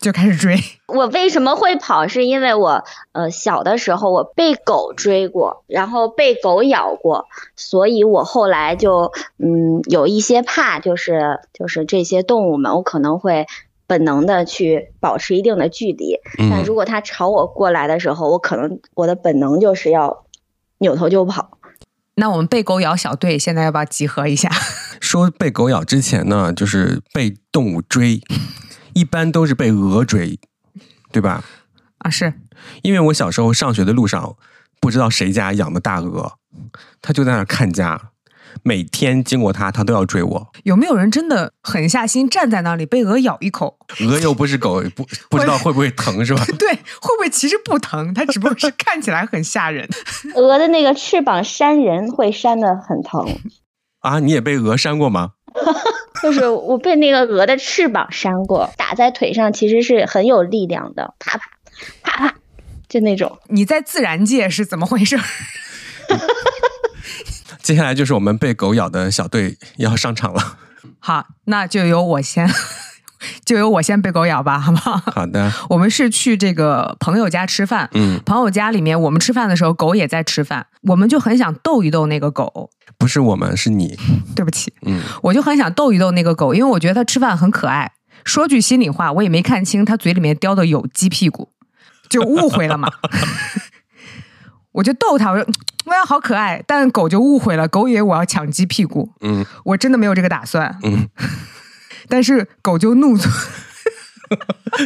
[0.00, 0.56] 就开始追。
[0.88, 2.08] 我为什么会跑？
[2.08, 13.46] 是因为我呃小的时候我被狗追过，然后被狗咬过，所以我后来就嗯有一些怕，就是就是这些动物们，我可能会
[13.86, 16.16] 本能的去保持一定的距离。
[16.50, 20.24] 但如果它朝我过来的时候，我可能我的本能就是要
[20.78, 21.50] 扭头就跑。
[22.14, 24.48] 那我们被狗咬小队现在要不要集合一下？
[25.00, 28.20] 说被狗咬之前呢，就是被动物追。
[28.98, 30.40] 一般都是被鹅追，
[31.12, 31.44] 对吧？
[31.98, 32.34] 啊，是
[32.82, 34.34] 因为我小时候上学的路上，
[34.80, 36.32] 不知道谁家养的大鹅，
[37.00, 38.10] 它就在那看家，
[38.64, 40.48] 每天经过它，它都要追我。
[40.64, 43.78] 有没有人真的狠下心站在那里被鹅咬一口？
[44.00, 46.44] 鹅又不是狗， 不不知道会不会疼，是吧？
[46.58, 48.12] 对，会不会其实不疼？
[48.12, 49.88] 它只不过是看起来很吓人。
[50.34, 53.38] 鹅的那个翅膀扇人会扇的很疼
[54.00, 54.18] 啊！
[54.18, 55.34] 你也被鹅扇过吗？
[56.22, 61.50] 就是我被那个鹅的翅膀扇过，打在腿上其实是很有力量的，啪啪
[62.02, 62.34] 啪啪，
[62.88, 63.38] 就那种。
[63.48, 65.18] 你在自然界是怎么回事？
[67.62, 70.58] 接下来就是我们被狗咬的小队要上场了。
[70.98, 72.48] 好，那就由我先，
[73.44, 74.96] 就由我先被狗咬吧，好不好？
[75.12, 75.52] 好的。
[75.70, 82.70] 我们是去这个朋友家吃饭，嗯，朋友家里面，我们吃饭的时候，狗也在吃饭，我们就很想逗一逗那个狗。
[82.98, 83.96] 不是我们，是你。
[84.34, 87.92] 对不起，嗯，我就很想逗一逗那个狗，因为我觉得它吃饭很可爱。
[88.24, 91.50] 说句心里话，我也没看清它嘴里面叼的有鸡屁股，
[92.08, 92.90] 就误会了嘛。
[94.72, 95.44] 我就逗它，我说
[95.86, 99.10] ：“哇，好可爱。”但狗就误会了，狗以为我要抢鸡屁股。
[99.22, 100.78] 嗯，我真的没有这个打算。
[100.82, 101.08] 嗯，
[102.08, 103.16] 但是狗就怒。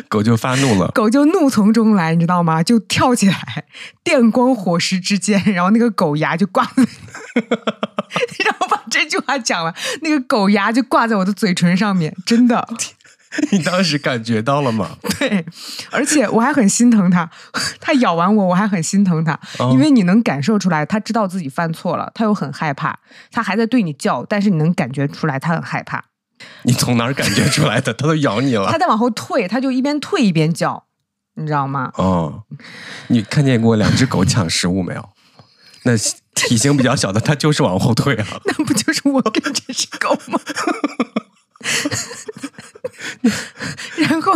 [0.09, 2.63] 狗就发怒了， 狗就怒从中来，你知道吗？
[2.63, 3.65] 就跳起来，
[4.05, 6.85] 电光火石之间，然后那个狗牙就挂在，
[8.45, 12.69] 然后把这句话讲了，那个狗牙就挂在我的嘴唇上面，真的。
[13.51, 14.91] 你当时感觉到了吗？
[15.19, 15.45] 对，
[15.91, 17.29] 而且我还很心疼它，
[17.81, 19.37] 它咬完我，我还很心疼它，
[19.73, 22.97] 因为你能感受出来，它知道自己犯错了，它又很害怕，
[23.33, 26.05] 它还在对你叫，但是你能感觉出来，它很害怕。
[26.65, 27.93] 你从哪儿感觉出来的？
[27.95, 28.71] 它都咬你了。
[28.71, 30.85] 它在往后退，它就一边退一边叫，
[31.35, 31.91] 你知道吗？
[31.97, 32.45] 哦，
[33.09, 35.09] 你看见过两只狗抢食物没有？
[35.85, 35.93] 那
[36.35, 38.27] 体型比较小的，它就是往后退啊。
[38.45, 40.39] 那不就是我跟这只狗吗？
[43.99, 44.33] 然后，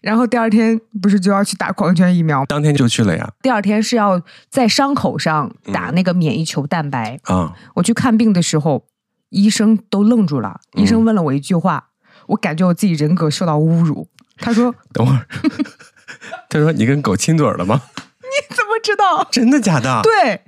[0.00, 2.44] 然后第二天不是就要去打狂犬疫苗？
[2.46, 3.32] 当天就去了呀。
[3.42, 7.52] 第二天是要在伤口上打那个免疫球蛋白啊。
[7.74, 8.84] 我去看病的时候，
[9.34, 10.60] 医生都愣住了。
[10.76, 11.88] 医生问了我一句话，
[12.28, 14.08] 我感觉我自己人格受到侮辱。
[14.38, 15.26] 他说：“等会儿。
[16.48, 17.82] ”他说：“你跟狗亲嘴了吗？”
[18.22, 19.26] 你怎么知道？
[19.30, 20.00] 真的假的？
[20.02, 20.42] 对，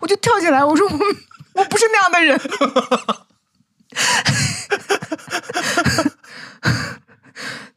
[0.00, 0.98] 我就跳起来，我说：“我
[1.54, 2.38] 我不是那样的人。”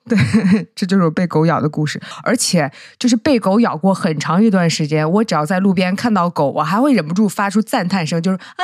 [0.09, 5.09] 对，这就是我被狗咬的故事，而且就是被狗咬过很长一段时间。
[5.09, 8.63] 我只要在路边看到狗，我还会忍不住发出赞叹声，就是啊，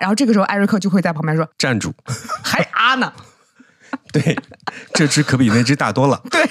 [0.00, 1.94] 然后这个时候艾瑞克就会在旁边说：“站住，
[2.42, 3.12] 还啊呢。”
[4.12, 4.36] 对，
[4.92, 6.20] 这只可比那只大多了。
[6.28, 6.42] 对，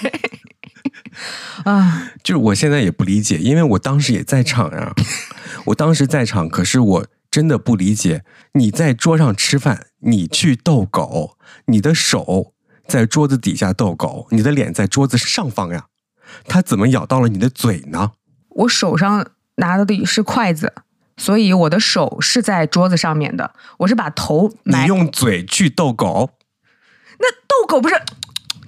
[1.65, 4.93] 啊，就是我现在也不理解，因为我当时也在场呀，
[5.67, 8.23] 我当时在场，可是我真的不理解，
[8.53, 12.53] 你在桌上吃饭，你去逗狗，你的手。
[12.89, 15.85] 在桌子底下逗狗，你的脸在桌子上方呀，
[16.45, 18.13] 它怎么咬到了你的嘴呢？
[18.49, 20.73] 我手上拿的是筷子，
[21.15, 23.53] 所以我的手是在桌子上面的。
[23.77, 26.31] 我是把头你用嘴去逗狗，
[27.19, 28.01] 那逗狗不是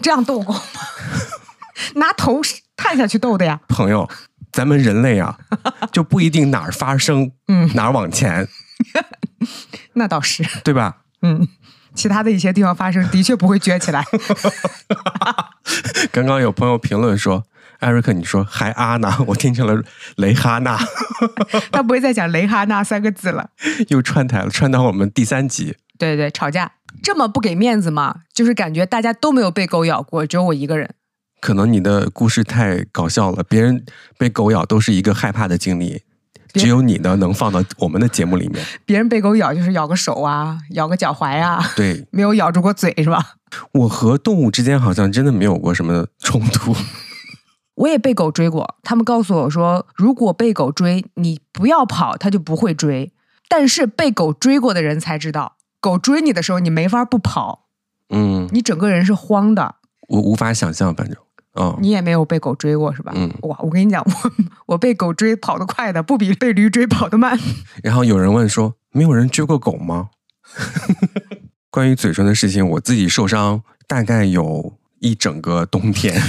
[0.01, 0.61] 这样逗狗吗？
[1.95, 2.41] 拿头
[2.77, 3.59] 探下去逗的呀。
[3.67, 4.07] 朋友，
[4.51, 5.39] 咱们人类啊，
[5.91, 8.47] 就不一定哪儿发生，嗯，哪儿往前。
[9.93, 10.97] 那倒是，对吧？
[11.23, 11.47] 嗯。
[11.93, 14.05] 其他的一些地方发生的确不会撅起来。
[16.11, 17.43] 刚刚有朋友评论说
[17.79, 19.13] ：“艾瑞克，你说还阿呢？
[19.27, 19.83] 我听成了
[20.15, 20.77] 雷哈娜。
[21.71, 23.49] 他不会再讲雷哈娜三个字了。
[23.89, 25.75] 又串台了，串到我们第三集。
[25.97, 26.71] 对对，吵架
[27.03, 28.21] 这么不给面子吗？
[28.33, 30.95] 就是感觉大家都没有被狗咬过，只有我一个人。
[31.39, 33.85] 可能你的故事太搞笑了，别人
[34.17, 36.03] 被狗咬都是一个害怕的经历。
[36.53, 38.65] 只有你呢，能放到我们的节目里面。
[38.85, 43.35] 别人被狗咬就是咬个手啊，咬个脚踝啊，对， 没有咬住过嘴是吧？
[43.73, 46.75] 我和动物之间好像真的没有过什么冲突。
[47.75, 53.11] 我也被狗追过，他们告诉我说，如果被狗追，你不要跑，它就不会追。
[53.49, 57.65] 但是被狗追过的人才知道，狗追你的时候，你没法不跑。
[58.09, 59.75] 嗯，你整个人是慌的。
[60.09, 61.17] 我无法想象，反正。
[61.53, 63.11] 哦，你也没有被狗追过是吧？
[63.15, 64.31] 嗯，哇，我跟你讲，我
[64.73, 67.37] 我被狗追跑得快的，不比被驴追跑得慢。
[67.83, 70.09] 然后有人问说，没有人追过狗吗？
[71.69, 76.21] 关于嘴唇的事情，我自己受伤大概有一整个冬天。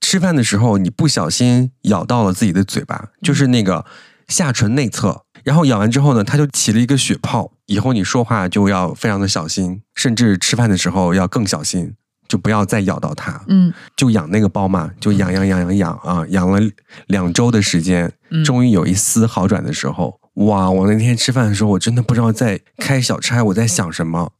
[0.00, 3.84] 吃饭的时候，你不小心咬到了自己的嘴巴，就是那个
[4.28, 7.52] 下唇内侧，然后咬完之后呢，它就起了一个血泡。
[7.66, 11.94] 以后你说话就要非常的小心，甚至吃饭的时候要更小心。
[12.34, 16.58] 就不要再咬到它，嗯，就养那个包嘛，就养养养养养啊，养了
[17.06, 18.12] 两周的时间，
[18.44, 20.68] 终于有一丝好转的时候，哇！
[20.68, 24.32] 我那天吃饭的时候，我真的不知道在开小差，我在想什么，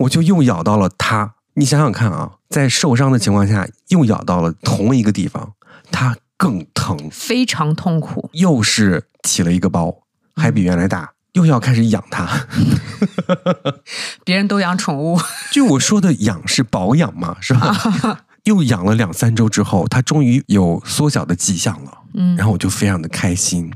[0.00, 1.36] 我就又咬到了它。
[1.54, 5.54] 你想想看啊，在受伤的情况下又咬到了同一个地方，
[5.90, 10.02] 它更疼，非常痛苦，又是起了一个包，
[10.36, 11.12] 还比原来大。
[11.32, 12.46] 又要开始养它，
[14.24, 15.20] 别人都养宠物，
[15.52, 18.24] 就我说的养是保养嘛，是吧？
[18.44, 23.72] 又养了两三周之后，它终于有缩小的迹象了，嗯，然后我就非常的开心，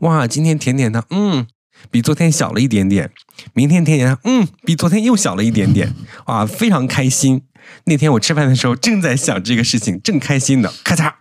[0.00, 1.46] 哇，今天甜甜它，嗯，
[1.90, 3.10] 比昨天小了一点点，
[3.54, 5.94] 明天甜甜它，嗯，比昨天又小了一点点，
[6.26, 7.42] 哇，非常开心。
[7.84, 11.12] 那天我吃饭的时候正在想这个事情，正开心呢，咔嚓，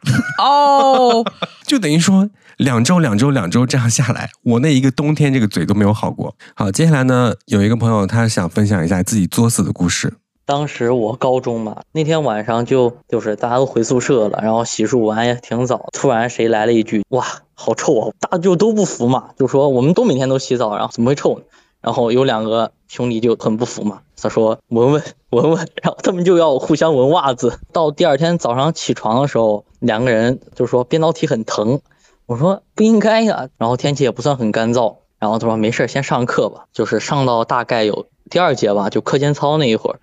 [0.43, 1.23] 哦，
[1.65, 2.29] 就等于说。
[2.57, 6.35] 两周、两周、两周这样下来，我那一个冬天这个嘴都没有好过。
[6.55, 10.11] 好，接下来呢，有一个朋友他想分享一下自己作死的故事。
[10.43, 21.43] 当时我高中嘛，那天晚上就就是大家都回宿舍了，然后洗漱完也挺早，突然谁来了一句：“哇，好臭啊！”大家就都不服嘛，就说我们都每天都洗澡，然后怎么会臭呢？
[21.81, 27.59] 然后有两个兄弟就很不服嘛，他说：“闻闻闻闻。”然后他们就要互相闻袜子。
[27.71, 31.79] 到第二天早上起床的时候，两个人就说编导体很疼。
[32.27, 39.99] 我说不应该呀，然后天气也不算很干燥，然后他说没事先上课吧，就是上到大概有第二节吧，就课间操那一会儿，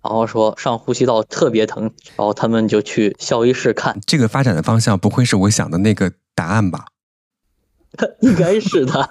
[0.00, 1.82] 然后说上呼吸道特别疼，
[2.16, 4.00] 然后他们就去校医室看。
[4.06, 6.86] 这个发展的方向不会是我想的那个答案吧？
[8.20, 9.10] 应该是的，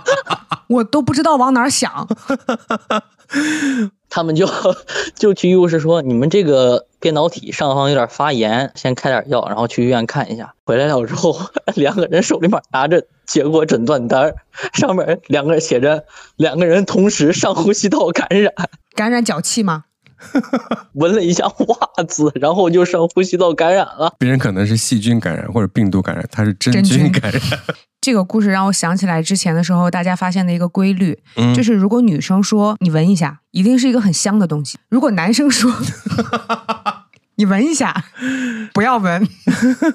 [0.68, 2.08] 我都不知道往哪儿想。
[4.10, 4.46] 他们就
[5.16, 11.40] 就去医务室说：“你们这个电脑体上方有点发炎，先开点药，然后去医院看一下。”回来了之后，
[11.76, 14.34] 两个人手里面拿着结果诊断单，
[14.74, 16.04] 上面两个人写着
[16.36, 18.52] ：“两个人同时上呼吸道感染，
[18.94, 19.84] 感染脚气吗？”
[20.94, 24.14] 闻了一下袜子，然后就上呼吸道感染了。
[24.18, 27.40] 别人可能是细菌感染或者病毒感染，他是真菌感染。
[28.00, 31.18] 这个故事让我想起来之前的时候，大家发现的一个规律，
[31.54, 35.70] 就是如果女生说你闻一下，一定是一个很香的东西；如果男生说
[37.40, 38.04] 你闻一下，
[38.74, 39.26] 不要闻。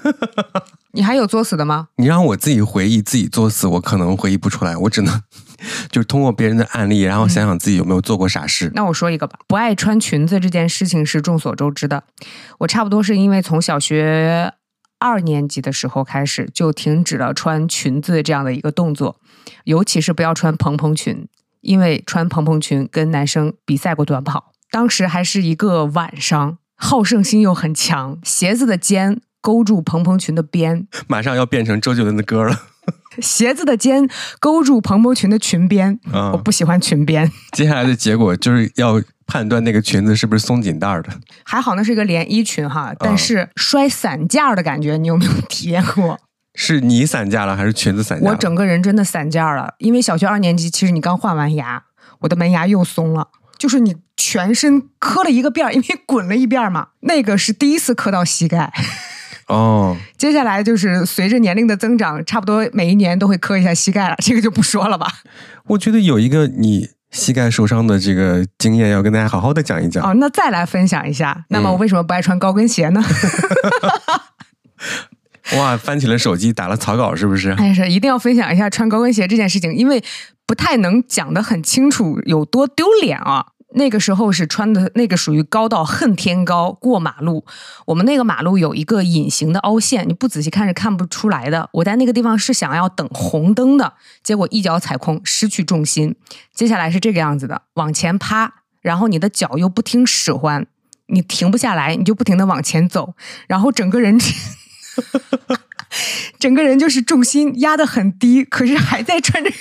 [0.93, 1.89] 你还有作死的吗？
[1.97, 5.21] 你让我自己回忆自己作死，我可能回忆不出来，我只能
[5.91, 8.71] 就是通过别人的案例，然后想想自己有没有做过傻事。
[8.73, 12.03] 那我说一个吧，不爱穿裙子这件事情是众所周知的。
[12.57, 14.51] 我差不多是因为从小学
[14.97, 19.17] 二年级的时候开始，就停止了穿裙子这样的一个动作，
[19.65, 21.27] 尤其是不要穿蓬蓬裙，
[21.61, 29.21] 因为穿蓬蓬裙跟男生比赛过短跑，当时还是一个晚上，好胜心又很强，鞋子的尖。
[29.41, 32.61] 勾住蓬蓬裙的边，马上要变成周杰伦的歌了。
[33.19, 34.09] 鞋子的尖
[34.39, 35.99] 勾住蓬蓬裙的裙边，
[36.33, 37.31] 我不喜欢裙边。
[37.51, 41.09] 接下来的结果就是要判断那个裙子是不是松紧带的。
[41.43, 46.17] 还好那是一个连衣裙哈，但是摔散架的感觉，你有没有体验过？
[46.55, 48.31] 是你散架了还是裙子散架？
[48.31, 51.83] 我整个人真的散架了，因为小学二年级，其实你刚换完牙，
[52.21, 58.71] 我的门牙又松了，就是你全身磕了一个遍儿，因为滚了一遍嘛， 那个是第一次磕到膝盖。
[59.47, 65.07] 哦， 接下来就是随着年龄的增长，差不多每一年都会磕一下膝盖了，这个就不说了吧。
[65.69, 70.03] 我觉得有一个你膝盖受伤的这个经验，要跟大家好好的讲一讲。
[70.03, 71.45] 哦，那再来分享一下。
[71.49, 73.03] 那么我为什么不爱穿高跟鞋呢？
[75.57, 77.51] 哇，翻起了手机打了草稿，是不是？
[77.51, 80.03] 哎，是一定要分享一下穿高跟鞋这件事情，因为
[80.45, 83.47] 不太能讲得很清楚，有多丢脸啊。
[83.77, 87.45] 那个时候是穿的那个属于高到恨天高，过马路，
[87.87, 91.69] 我们那个马路有一个隐形的凹陷，你不仔细看是看不出来的。
[91.73, 96.15] 我在那个地方是想要等红灯的，结果一脚踩空，失去重心。
[96.53, 100.65] 接下来是这个样子的，往前趴，然后你的脚又不听使唤，
[101.07, 103.15] 你停不下来，你就不停的往前走，
[103.47, 104.17] 然后整个人，
[106.39, 109.51] 整个人就是重心压得很低，可是还在穿着。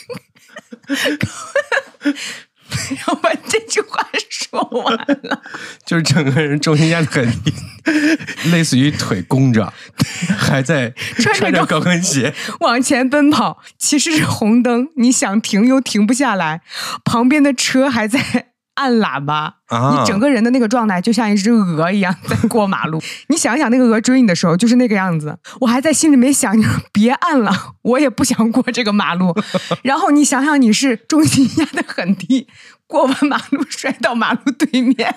[3.06, 5.42] 要把这句话说完了，
[5.86, 7.52] 就是整个人重心压得很低，
[8.50, 9.72] 类似于腿弓着，
[10.36, 13.62] 还在穿着高跟鞋往前奔跑。
[13.78, 16.62] 其实是红灯，你想停又停不下来，
[17.04, 18.48] 旁边的车还在。
[18.74, 23.00] 按喇叭，你整个人的那个状态就像一只鹅一样在过马路。
[23.28, 25.38] 你想想，那个鹅追你的时候就是那个样子。
[25.60, 29.34] 我还在心里面想，你 别按了，我也不想过这个马路。
[29.82, 32.48] 然后你想想，你是重心压得很低，
[32.86, 35.14] 过完马路摔到马路对面。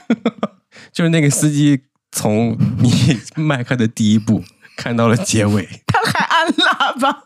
[0.94, 1.82] 就是那个司机
[2.12, 4.44] 从你迈开的第一步
[4.76, 7.24] 看到了结尾，他还按喇叭。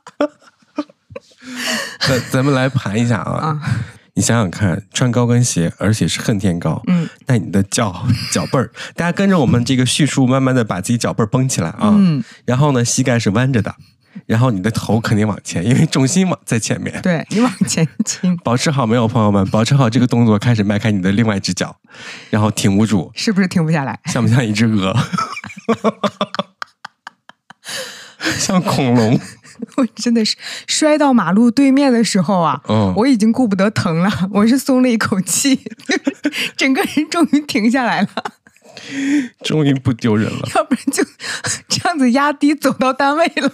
[1.99, 3.59] 咱咱们来盘一下啊。
[4.13, 13.73] 你想想看，穿高跟鞋，而且是恨天高，嗯，那你的脚脚背儿，大家跟着我们这个叙述，慢慢的把自己脚背儿绷起来啊，嗯，然后呢，膝盖是弯着的，
[14.25, 21.77] 然后你的头肯定往前，因为重心往在前面，对你往前倾，保持好没有，朋友们，保持好这个动作，开始迈开你的另外一只脚，
[22.29, 23.97] 然后挺不住，是不是停不下来？
[24.07, 24.93] 像不像一只鹅？
[28.37, 29.17] 像恐龙。
[29.77, 30.35] 我真的是
[30.67, 32.61] 摔到马路对面的时候啊，
[32.95, 35.59] 我已经顾不得疼了， 我是松了一口气，
[36.57, 38.07] 整个人终于停下来了，
[39.43, 41.03] 终于不丢人了，要不然就
[41.67, 43.51] 这样子压低走到单位了。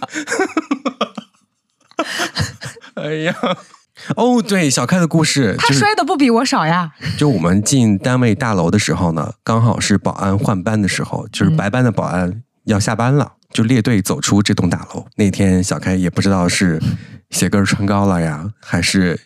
[2.95, 3.36] 哎呀，
[4.16, 6.91] 哦，对，小开的故事，他摔的不比我少呀。
[7.18, 13.34] 就我们进单位大楼的时候呢，刚好是保安换班的时候，就是白班的保安要下班了。
[13.58, 15.08] 就列队走出这栋大楼。
[15.16, 16.80] 那天小开也不知道是
[17.32, 19.20] 鞋跟穿高了呀，还是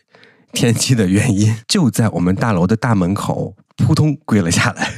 [0.54, 4.90] 天气的原因， 就在我们大楼的大门口扑通跪了下来，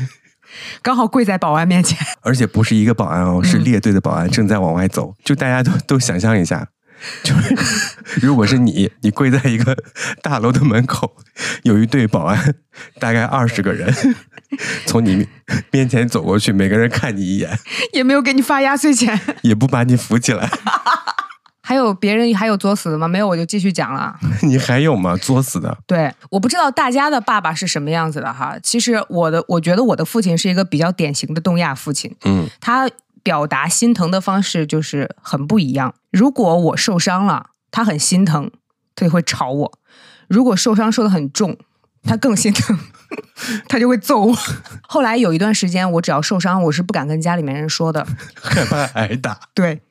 [0.84, 1.98] 刚好跪在保安面前。
[2.22, 5.16] 而且不是一个保安哦，是列队的保安正在往外走。
[5.24, 6.68] 就大家都都想象一下。
[7.24, 7.56] 就是，
[8.22, 9.76] 如果是你，你跪在一个
[10.24, 11.16] 大楼的门口，
[11.64, 12.56] 有一队保安，
[13.00, 13.94] 大概二十个人，
[14.86, 15.28] 从你
[15.72, 17.60] 面前走过去，每个人看你一眼，
[17.94, 20.50] 也没有给你发压岁钱，也不把你扶起来。
[21.66, 23.08] 还有别人还有作死的吗？
[23.08, 24.14] 没有，我就继续讲了。
[24.42, 25.16] 你还有吗？
[25.18, 25.78] 作死的？
[25.88, 28.58] 对，我不知道大家的爸爸是什么样子的哈。
[28.62, 32.16] 其实我的，我觉得我的父亲是一个比较典型的东亚父亲。
[32.26, 32.90] 嗯，他。
[33.24, 35.96] 表达心疼的方式就是很不一样。
[36.12, 38.52] 如果我受伤了，他很心疼，
[38.96, 39.72] 他就会吵我；
[40.28, 41.58] 如果受伤受的很重，
[42.04, 42.78] 他更心疼，
[43.70, 44.38] 他就会揍我。
[44.88, 48.06] 后来有一段时间，我只要受伤，我是不敢跟家里面人说的，
[48.36, 49.40] 害怕挨打。
[49.56, 49.82] 对。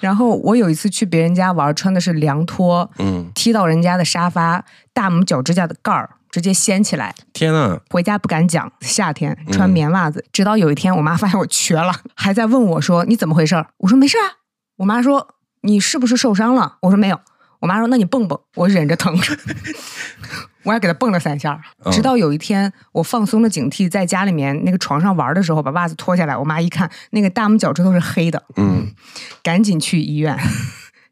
[0.00, 6.16] 然后我有一次去别人家玩，穿的是凉拖，嗯，踢到人家的沙发，大拇脚指甲的盖儿。
[6.32, 7.14] 直接掀起来！
[7.34, 7.78] 天呐！
[7.90, 10.24] 回家不敢讲，夏天穿棉袜子。
[10.32, 14.40] 直到有一天，我妈发现我瘸了， 还在问我说：“你怎么回事？”我说：“没事啊。”
[14.78, 17.20] 我妈说：“你是不是受伤了？”我说：“没有。”
[17.60, 19.16] 我妈说：“那你蹦蹦。”我忍着疼。
[20.64, 28.86] 我还给他蹦了三下，嗯直到有一天我放松了警惕，在家里面那个床上玩的时候，把袜子脱下来，我妈一看那个大拇脚趾头是黑的，嗯，
[29.42, 30.38] 赶紧去医院。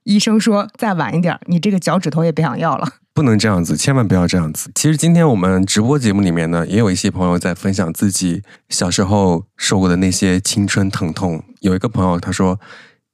[0.05, 2.89] 医生说再晚一点，你这个脚趾头也别想要了。
[3.21, 4.71] 不能这样子，千万不要这样子。
[4.75, 11.45] 其实今天我们直播节目里面呢，也有一些朋友在分享自己小时候受过的那些青春疼痛。
[11.61, 12.59] 有一个朋友他说，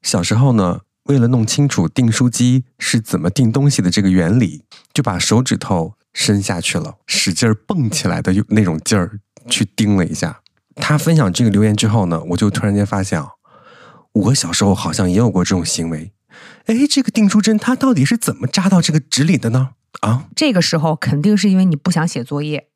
[0.03, 4.63] 小时候呢，为了弄清楚订书机是怎么订东西的这个原理，
[4.95, 9.19] 就把手指头伸下去了，使劲儿蹦起来的那种劲儿
[9.51, 10.39] 去钉了一下。
[10.77, 13.31] 他分享这个留言之后呢，我就突然间发现啊，
[14.13, 16.13] 我小时候好像也有过这种行为。
[16.67, 19.71] 哎，这个订书针它到底是怎么扎到这个纸里的呢？
[20.01, 22.69] 啊，这个时候肯定是因为你不想写作业，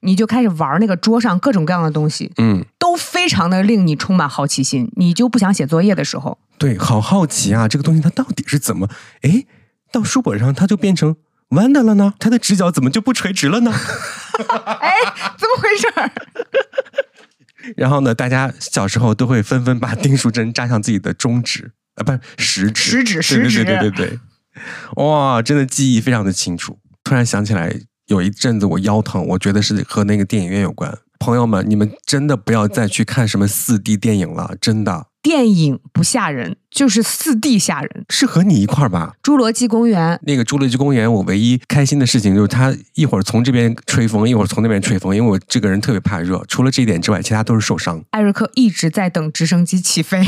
[0.00, 4.90] 你就开始玩那个桌上各种各样的东西，嗯，都非常的令你充满好奇心。
[4.96, 8.88] 你就不想写作业的时候，对，好好奇啊，这个东西它到底是怎么？
[9.22, 9.44] 哎，
[9.92, 11.16] 到书本上它就变成
[11.50, 12.14] 弯的了呢？
[12.18, 13.72] 它的直角怎么就不垂直了呢？
[14.80, 14.92] 哎，
[15.38, 16.10] 怎么回事儿？
[17.78, 24.18] 然后呢，大家小时候都会纷纷把订书针扎向自己的中指，啊，不是食指，食指食指对对对对对，
[24.96, 26.78] 哇，真的记忆非常的清楚。
[27.02, 27.74] 突然想起来，
[28.06, 30.96] 有一阵子我腰疼，我觉得是和那个电影院有关。
[31.18, 38.04] 朋友们，你们真的不要再去看什么四 D 电影了，真的电影不吓人，就是四 D 吓人。
[38.10, 39.14] 是和你一块儿吧？
[39.22, 46.44] 侏罗纪公园那个侏罗纪公园，我唯一开心的事情就是它一会儿从这边吹风，一会儿从那边吹风，因为我这个人特别怕热。
[46.46, 48.04] 除了这一点之外，其他都是受伤。
[48.10, 50.22] 艾瑞克一直在等直升机起飞，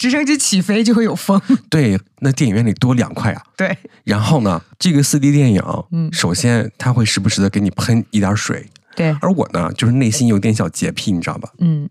[0.00, 1.38] 直升机起飞就会有风。
[1.68, 3.42] 对，那电影院里多凉快啊！
[3.54, 11.50] 对，然后呢，这个四 D 电影，嗯首先它会时不时的给你喷一点水，对，而我呢，就是内心有点小洁癖，你知道吧？
[11.58, 11.90] 嗯，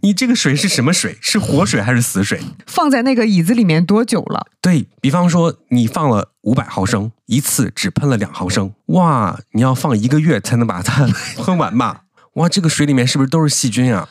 [0.00, 1.18] 你这个水是什么水？
[1.20, 2.40] 是活水还是死水？
[2.66, 4.46] 放在那个椅子里面多久了？
[4.62, 12.04] 对比方说，你放了五百毫升，一次只喷了两毫升，哇，你要放一个月才能把它 喷完吧？
[12.36, 14.08] 哇，这个水里面是不是都是细菌啊？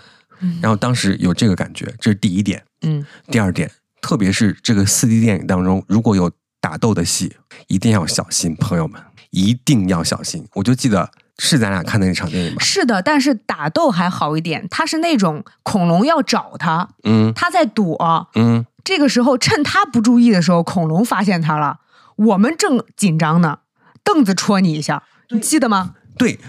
[0.61, 2.63] 然后当时有这个感觉，这是第一点。
[2.81, 3.69] 嗯，第二点，
[4.01, 7.35] 特别是这个四 D 电影当中，如果有打斗的戏，
[7.67, 10.47] 一定要小心，朋友们，一定要小心。
[10.55, 12.63] 我就记得是咱俩看的那场电影吧？
[12.63, 21.79] 是的，但是打斗还好一点，他是那种恐龙要找他，嗯他在躲，嗯，这个时候趁他不注意的时候，恐龙发现他了，
[22.15, 23.59] 我们正紧张呢，
[24.03, 25.95] 凳子戳你一下，你记得吗？
[26.17, 26.39] 对。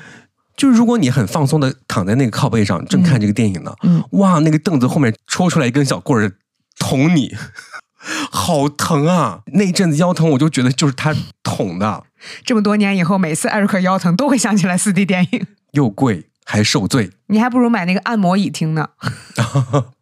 [0.57, 6.33] 就是如果你很放松的躺在那个靠背上，正看这个电影呢，嗯哇，那个凳子后面戳出来一根小棍儿
[6.79, 7.35] 捅你，
[8.31, 9.43] 好疼啊！
[9.55, 12.05] 那一阵子腰疼，我就觉得就是他捅的，
[12.45, 17.11] 这么多年以后，每次艾瑞克腰疼都会想起来四 D 电影，又贵还受罪。
[17.27, 18.91] 你还不如买那个按摩椅听呢。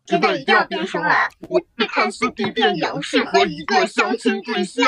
[0.07, 1.14] 真 的一定要变声了！
[1.48, 4.86] 我去看四 D 电影是和一个相亲对象，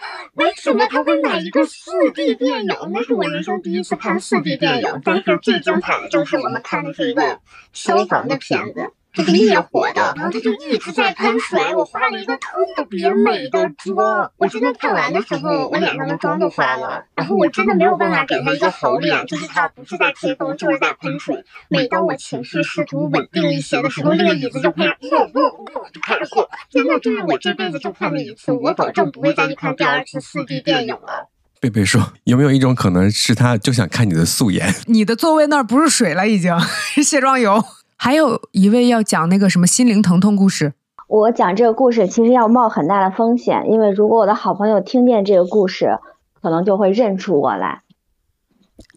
[0.34, 2.76] 为什么他会买一个四 D 电影？
[2.92, 7.40] 那是我人生第一次看四 D 电影，但是最精彩的就是我们看的是一个
[7.72, 8.92] 消防的片子。
[9.12, 11.60] 这个灭火的，然后他就一直在喷水。
[11.74, 17.04] 我化了一个特别美的妆，我真的看完的时候，我脸上的妆都花了。
[17.14, 21.44] 然后我真的没有办法给他一个好脸，就是他不是在吹风，就是在喷水。
[21.68, 26.46] 每当我情绪试图稳定一些的时候，那个椅子就开始呜呜呜就开始晃。
[26.70, 31.28] 真的，这是我这辈子就看了一次，我保证不会再去看第二次四 D 电影了。
[31.60, 34.74] 贝贝说：“有没有一种可能是他就想看你的素颜？
[34.86, 37.62] 你的座位那儿不是水了，已经是卸妆油。
[38.02, 40.72] 还有一位要讲那个什么心灵疼痛故事，
[41.06, 45.98] 我讲这个故事其实要冒很大的风险，因为如果我的好朋友听见这个故事，
[46.40, 47.82] 可能就会认出我来。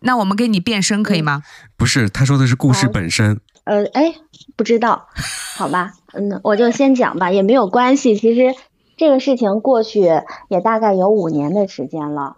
[0.04, 1.41] 那我们给你变声可以吗？
[1.76, 3.41] 不是，他说的是故事本身。
[3.66, 4.16] 呃，哎，
[4.56, 5.10] 不知道，
[5.58, 8.16] 好吧， 嗯，我就先讲吧，也没有关系。
[8.16, 8.56] 其实
[8.95, 9.99] 这个事情过去
[10.47, 12.38] 也大概有五年的时间了。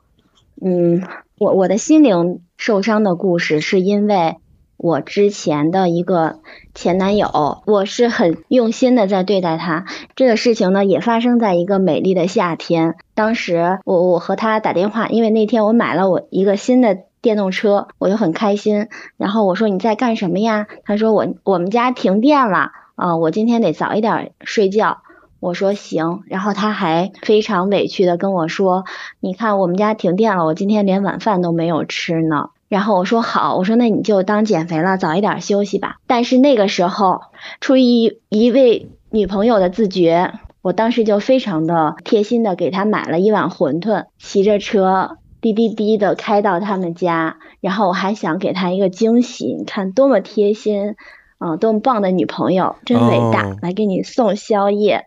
[0.59, 1.03] 嗯，
[1.37, 4.37] 我我的心灵受伤的故事是因为。
[4.77, 6.39] 我之前的一个
[6.73, 9.85] 前男友，我是很用心的在对待他。
[10.15, 12.95] 这个事情呢，也发生在一个美丽的夏天。
[13.13, 18.87] 当时我我和他打电话，因为那天我买了我一个新的电动车，我就很开心。
[19.17, 20.67] 然后我说你在干什么呀？
[20.83, 24.99] 他说我我们家停电了啊、我今天得早一点睡觉。
[25.39, 26.23] 我说行。
[26.27, 28.83] 然后他还非常委屈的跟我说，
[29.19, 32.49] 你看我们家停电了，我今天连晚饭都没有吃呢。
[32.75, 35.95] 然后我说好，我说那你就当减肥了，早一点休息吧。
[36.07, 37.21] 但是那个时候，
[37.61, 50.95] 出于一一位女朋友的自觉，我当时就非常的贴心的给她买了一碗馄饨，骑着车滴滴滴的开到他们家，然后我还想给她一个惊喜，你看多么贴心，
[51.39, 55.05] 嗯、呃，多么棒的女朋友，真伟大，哦来给你送宵夜。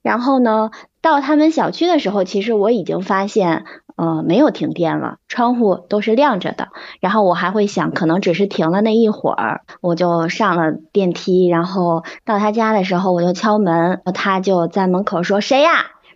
[0.00, 0.70] 然后呢，
[1.04, 6.68] 到他们小区的时候，其实我已经发现，呃，没有停电了，窗户都是亮着的。
[6.98, 11.46] 然后我还会想，可能只是停了那一会儿，我就上了电梯。
[11.46, 15.72] 然后到他家的时候，我就敲门，他就在门口说：“谁呀？”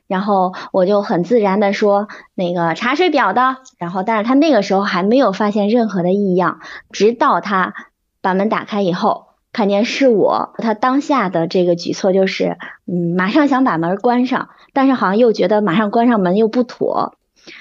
[0.09, 6.61] 然后我就很自然的说：“那个查水表的。”然后，但是他那个时候还没有发现任何的异样，
[6.93, 7.75] 直到他
[8.23, 9.28] 把门打开以后。
[9.59, 17.17] 看见是我，他当下的这个举措就是，嗯，马上想把门关上，但是好像又觉得马上关上门又不妥，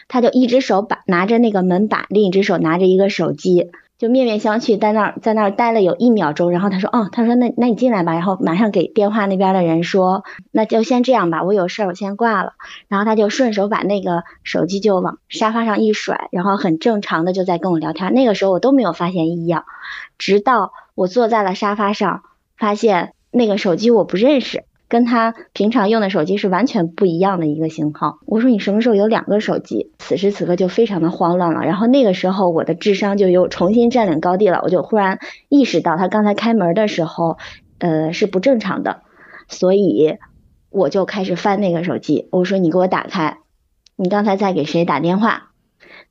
[0.08, 12.52] 他就一只手把拿着那个门把，另一只手拿着一个手机，就面面相觑，在那儿在那儿待了有一秒钟，然后他说，哦，他说那那你进来吧，然后马上给电话那边的人说，那就先这样吧，我有事儿我先挂了，
[12.90, 19.66] 然后他就顺手把那个手机就往沙发上一甩，然后很正常的就在跟我聊天，那个时候我都没有发现异样，
[20.20, 20.74] 直到。
[20.98, 22.24] 我坐在了沙发上，
[22.58, 28.18] 发现那个手机我不认识，跟他平常用的手机是完全不一样的一个型号。
[28.26, 29.92] 我说你什么时候有两个手机？
[30.00, 31.62] 此时此刻就非常的慌乱了。
[31.66, 35.20] 然后那个时候我的智商就又重新占领高地了，我就忽然
[35.50, 37.38] 意识到他刚才开门的时候，
[37.78, 39.04] 呃是不正常的，
[39.48, 40.18] 所以
[40.72, 42.28] 我就开始翻那个手机。
[42.32, 43.38] 我说你给我打开，
[43.96, 45.52] 你刚才在给谁打电话？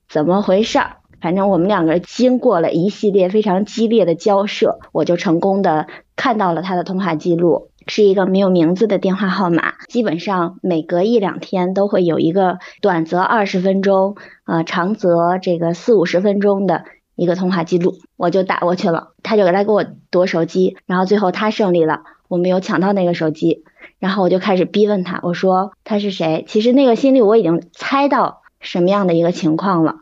[0.09, 0.99] 怎么回事儿？
[1.21, 9.75] 反正我们两个人经过了一系列非常激烈的交涉，我就成功的看到了他的通话记录，是一个没有名字的电话号码。
[9.89, 17.95] 基本上每隔一两天都会有一个短则二十分钟，呃，长则这个四五十分钟的一个通话记录。
[18.17, 23.64] 我就打过去了，他就来给我夺手机，然后最后他胜利了，我没有抢到那个手机，
[23.99, 26.45] 然后我就开始逼问他，我说他是谁？
[26.49, 29.97] 其实那个心里我已经猜到什么样的一个情况了。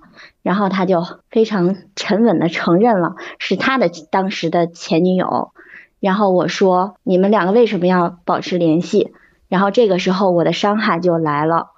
[0.45, 5.53] 然后他就非常沉稳的承认了是他的当时的前女友。
[6.01, 9.15] 然后我说：“你们两个为什么要保持联系？”
[9.49, 11.69] 然后这个时候我的伤害就来了。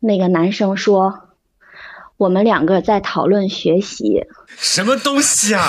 [0.00, 1.28] 那个男生说
[2.16, 5.60] ：“我们两个在讨论学习。”什么东西啊？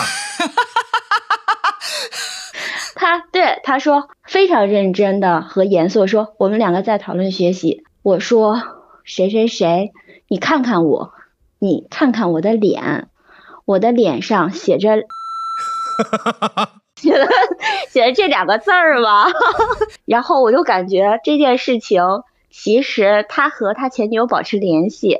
[2.95, 8.61] 他对他说非常认真的和严肃说：“我们两个在讨论学习。”我说
[9.03, 9.91] ：“谁谁谁？”
[10.29, 11.13] 你看看我，
[11.57, 13.07] 你看看我的脸，
[13.65, 14.89] 我的脸上写着，
[16.95, 17.27] 写了
[17.89, 19.25] 写了这两个字儿吗？
[20.05, 22.03] 然后我就感觉这件事情，
[22.51, 25.17] 其实他和他前女友保持联系，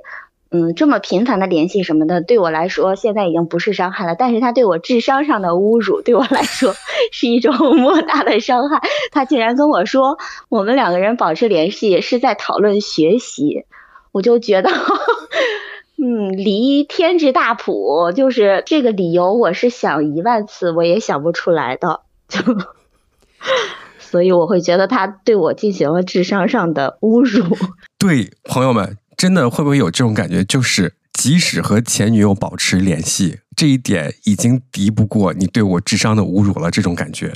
[0.51, 4.13] 嗯，这么频繁的联系什么的，对我来说现在已经不是伤害了。
[4.13, 6.75] 但是他对我智商上的侮辱，对我来说
[7.11, 8.79] 是一种莫大的伤害。
[9.11, 13.65] 他竟然跟我说，我们两个人保持联系是在讨论学习。
[14.11, 14.69] 我就觉得，
[16.01, 22.39] 嗯，离天之大谱，就是这个理由，我是想一万次我也想不出来的，就，
[23.99, 27.55] 所以我会觉得他对我进行了智商上的侮辱。
[27.99, 30.43] 对，朋友们，真的会不会有这种感觉？
[30.43, 36.71] 就是即使和前女友保持联系，这一点已经敌不过你对我智商的侮辱了。
[36.71, 37.33] 这种感觉，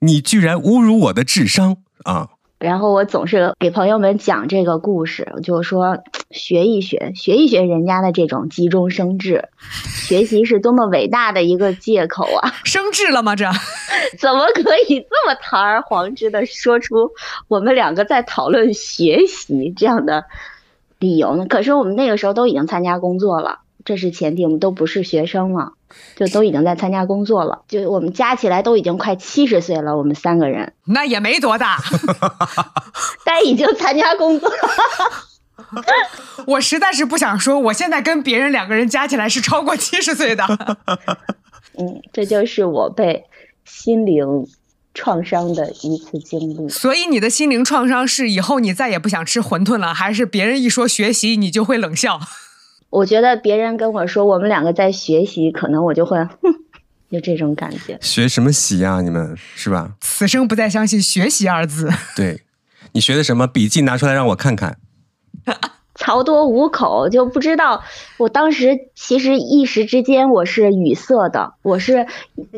[0.00, 2.28] 你居然侮辱我的智商啊！
[2.58, 5.98] 然后我总是给朋友们讲这个故事，就说
[6.30, 9.50] 学一学，学一学人家的这种急中生智，
[10.08, 12.54] 学习是多么伟大的一个借口啊！
[12.64, 13.36] 生智了吗？
[13.36, 13.44] 这
[14.18, 17.10] 怎么可以这么堂而皇之的说出
[17.48, 20.24] 我们两个在讨论学习这样的
[20.98, 21.44] 理由呢？
[21.46, 23.60] 可是我们那个时候都已经参加工作了。
[23.86, 25.72] 这是前提，我们都不是学生了，
[26.16, 27.62] 就都已经在参加工作了。
[27.68, 30.74] 就我们加起来都已经快七十岁了，我们三个人。
[30.86, 31.78] 那也没多大，
[33.24, 34.50] 但已经参加工作。
[36.46, 40.44] 我实在是不想说，我现在跟别人两个人加起来是超过七十岁的。
[41.78, 43.24] 嗯，这就是我被
[43.64, 44.48] 心灵
[44.94, 46.68] 创伤的一次经历。
[46.68, 52.18] 所以你的心灵创伤是以后你再也不想吃馄饨了，还是别人一说学习你就会冷笑？
[52.88, 56.54] 我觉得别人跟我说我们两个在学习，可能我就会，哼，
[57.10, 57.98] 就这种感觉。
[58.00, 59.00] 学什么习呀？
[59.00, 59.90] 你们是吧？
[60.00, 61.90] 此生不再相信“学习”二字。
[62.16, 62.42] 对，
[62.92, 63.46] 你学的什么？
[63.46, 64.78] 笔记拿出来让我看看。
[65.98, 67.82] 曹多五口，就不知道。
[68.18, 72.06] 我当时其实一时之间我是语塞的，我是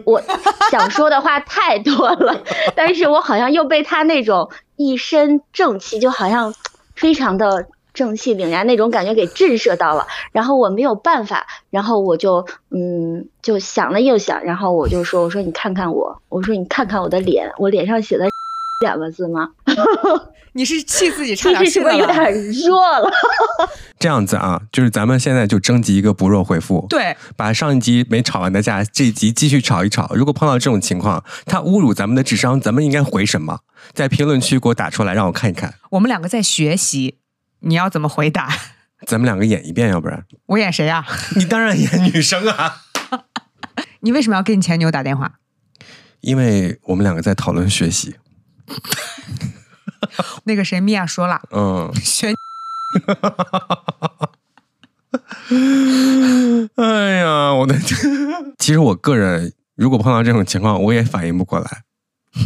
[0.05, 0.23] 我
[0.71, 2.43] 想说的话太多了，
[2.77, 6.53] 但是我好像又被他那种一身正气，就好像
[6.95, 7.69] 非常的。
[7.99, 18.29] 正气凛然那种感觉给震慑到了，然后我没有办法，然后我就嗯就想了又想，然后我就说我说你看看我，我说你看看我的脸，我脸上写的
[18.85, 19.49] 两个字吗？
[20.55, 22.35] 你是气自己差点气了是不是有点
[22.67, 23.11] 弱了？
[23.99, 30.11] 这样子啊，就是咱们现在就征集一个不弱回复，对，把上一集没吵完的架，这一集继续吵一吵。
[30.15, 33.61] 如果碰到这种情况，他侮辱咱们的智商，咱们应该回什么？
[33.93, 35.75] 在评论区给我打出来，让我看一看。
[35.91, 37.17] 我们两个在学习，
[37.61, 38.49] 你要怎么回答？
[39.07, 41.07] 咱们两个演一遍，要不然我演谁呀、
[41.37, 42.83] 你当然演女生啊，
[44.01, 45.39] 你为什么要给你前女友打电话？
[46.21, 48.17] 因为我们两个在讨论学习。
[50.45, 52.35] 那个谁，米娅说了，嗯，学
[56.75, 57.99] 哎呀，我的天！
[58.59, 61.83] 其实我个人如果碰到这种情况，我也反应不过来。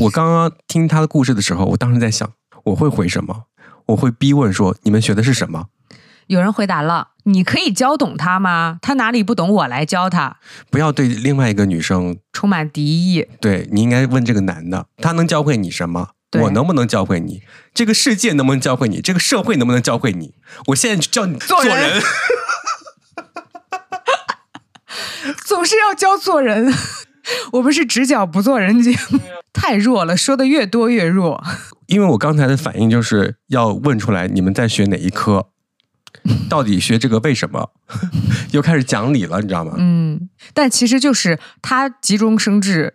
[0.00, 2.30] 我刚刚听他的故事的时候，我当时在想，
[2.64, 3.44] 我会回什么？
[3.92, 5.66] 我会逼问说：“你们学的是什么
[6.26, 8.78] 有人回答了，你可以教懂他吗？
[8.80, 10.38] 他哪里不懂，我来教他。？”
[10.70, 16.10] 不要对另外一个女生，充满敌意，对你应该问这个男的，他能教会你什么？
[16.40, 17.42] 我能不能教会你？
[17.74, 19.02] 这个世界能不能教会你？
[19.02, 20.34] 这个社会能不能教会你？
[20.68, 22.02] 我现在就教你做人人。
[25.44, 26.72] 总是要教做人。
[27.52, 29.20] 我们是直角不做人节目，
[29.52, 31.42] 太弱了，说的越多越弱。
[31.86, 35.48] 因为我刚才的反应就是要问出来你们在学哪一科，
[36.48, 37.70] 到底学这个为什么？
[38.52, 39.74] 又开始讲理了，你知道吗？
[39.76, 42.94] 嗯，但其实就是他急中生智，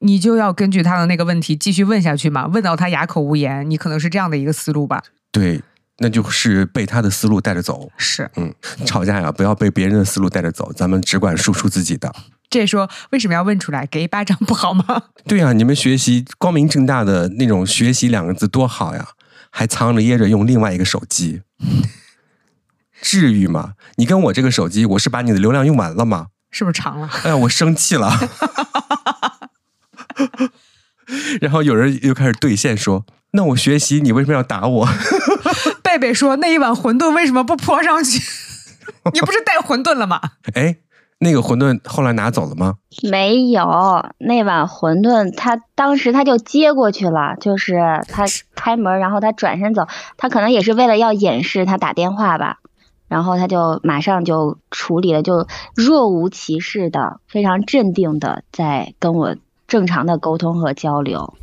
[0.00, 5.02] 你就要根据他的那个问题继续问下去嘛，问到他哑口无言，你可能是这样的一个思路吧？
[5.32, 5.60] 对，
[5.98, 7.90] 那就是被他的思路带着走。
[7.96, 12.14] 是，嗯，吵架呀，不要被别人的思路带着走，咱们只管输出自己的。
[12.50, 13.86] 这说为什么要问出来？
[13.86, 15.04] 给一巴掌不好吗？
[15.26, 19.10] 对呀、你们学习光明正大的那种“学习”两个字多好呀，
[19.50, 21.42] 还藏着掖着用另外一个手机，
[23.00, 23.74] 至于吗？
[23.96, 26.26] 你跟我这个手机，我是把你的流量用完了吗？
[26.50, 27.08] 是不是长了？
[27.22, 28.12] 哎呀，我生气了。
[31.40, 34.88] 然后有人又开始兑现说：“那我学习，你为什么要打我
[35.82, 38.20] 贝贝说那一碗馄饨为什么不泼上去？
[39.12, 40.20] 你不是带馄饨了吗？？”
[40.54, 40.76] 哎，
[41.22, 42.76] 那个馄饨后来拿走了吗？
[43.02, 43.62] 没有，
[44.16, 52.60] 那碗馄饨他当时他就接过去了，就是他开门，然后他转身走，他可能也是为了要掩饰他打电话吧，
[53.06, 59.36] 然后他就马上就处理了，就若无其事的，非常镇定的在跟我
[59.68, 61.34] 正常的沟通和交流。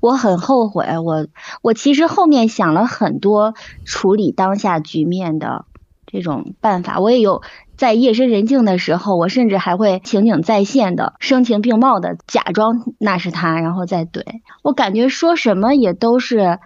[0.00, 1.28] 我很后悔，我
[1.62, 3.54] 我其实后面想了很多
[3.84, 5.64] 处理当下局面的
[6.06, 7.40] 这种办法，我也有
[7.82, 14.22] 在夜深人静的时候，我甚至还会情景再现的声情并茂的假装那是他，然后再怼。
[14.62, 16.60] 我感觉说什么也都是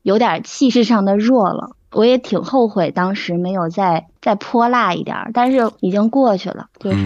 [0.00, 1.76] 有点气势上的弱了。
[1.92, 6.96] 我也挺后悔当时没有再再泼辣一点儿，但是已经过去了，就是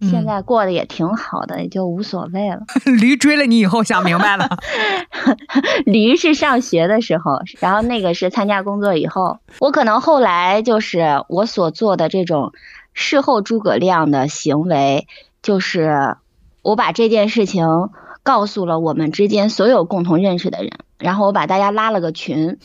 [0.00, 2.58] 嗯现在过得也挺好的，也就无所谓了。
[3.00, 4.48] 驴追了你以后想明白了，
[5.86, 9.38] 驴是上学的时候，然后那个是参加工作以后。
[9.60, 12.50] 我可能后来就是我所做的这种
[12.96, 15.06] 事后诸葛亮的行为，
[15.42, 16.16] 就是
[16.62, 17.66] 我把这件事情
[18.22, 22.58] 告诉了我们之间所有共同认识的人，然后我把大家拉了个群，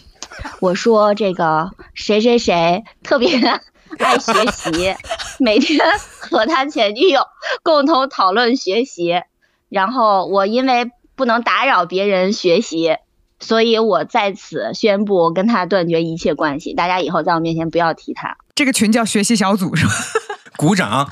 [0.62, 3.38] 我说这个谁谁谁特别
[4.00, 4.96] 爱学习，
[5.38, 5.86] 每天
[6.22, 7.24] 和他前女友
[7.62, 9.22] 共同讨论学习，
[9.68, 12.96] 然后我因为不能打扰别人学习，
[13.42, 16.74] 所以我在此宣布我跟他断绝一切关系。
[16.74, 18.38] 大家以后在我面前不要提他。
[18.56, 19.92] 这个群叫学习小组是吧？
[20.56, 21.10] 鼓掌！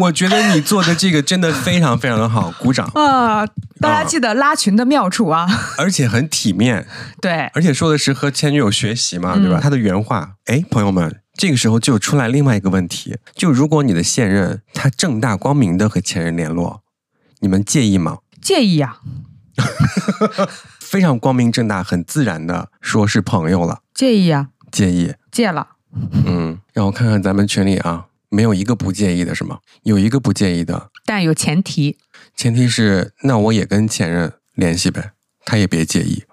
[0.00, 3.44] 我觉得你做的这个真的非常非常的好，鼓掌，啊，
[3.80, 5.46] 大家记得拉群的妙处啊！
[5.76, 6.86] 而且很体面，
[7.20, 9.58] 对，而且说的是和前女友学习嘛，对吧？
[9.58, 16.80] 嗯他的原话，哎，朋友们，这个时候就出来另外一个问题，就如果你的现任他正大光明的和前任联络，
[17.40, 18.18] 你们介意吗？
[18.40, 19.00] 介意啊，
[20.80, 25.14] 非常光明正大、很自然的说是朋友了，介意啊，介意？
[25.30, 25.68] 戒了。
[26.24, 29.58] 嗯，让我看看咱们群里啊，没有一个不介意的是吗？
[29.82, 31.98] 有一个不介意的，但有前提，
[32.36, 35.12] 前提是那我也跟前任联系呗，
[35.44, 36.24] 他也别介意。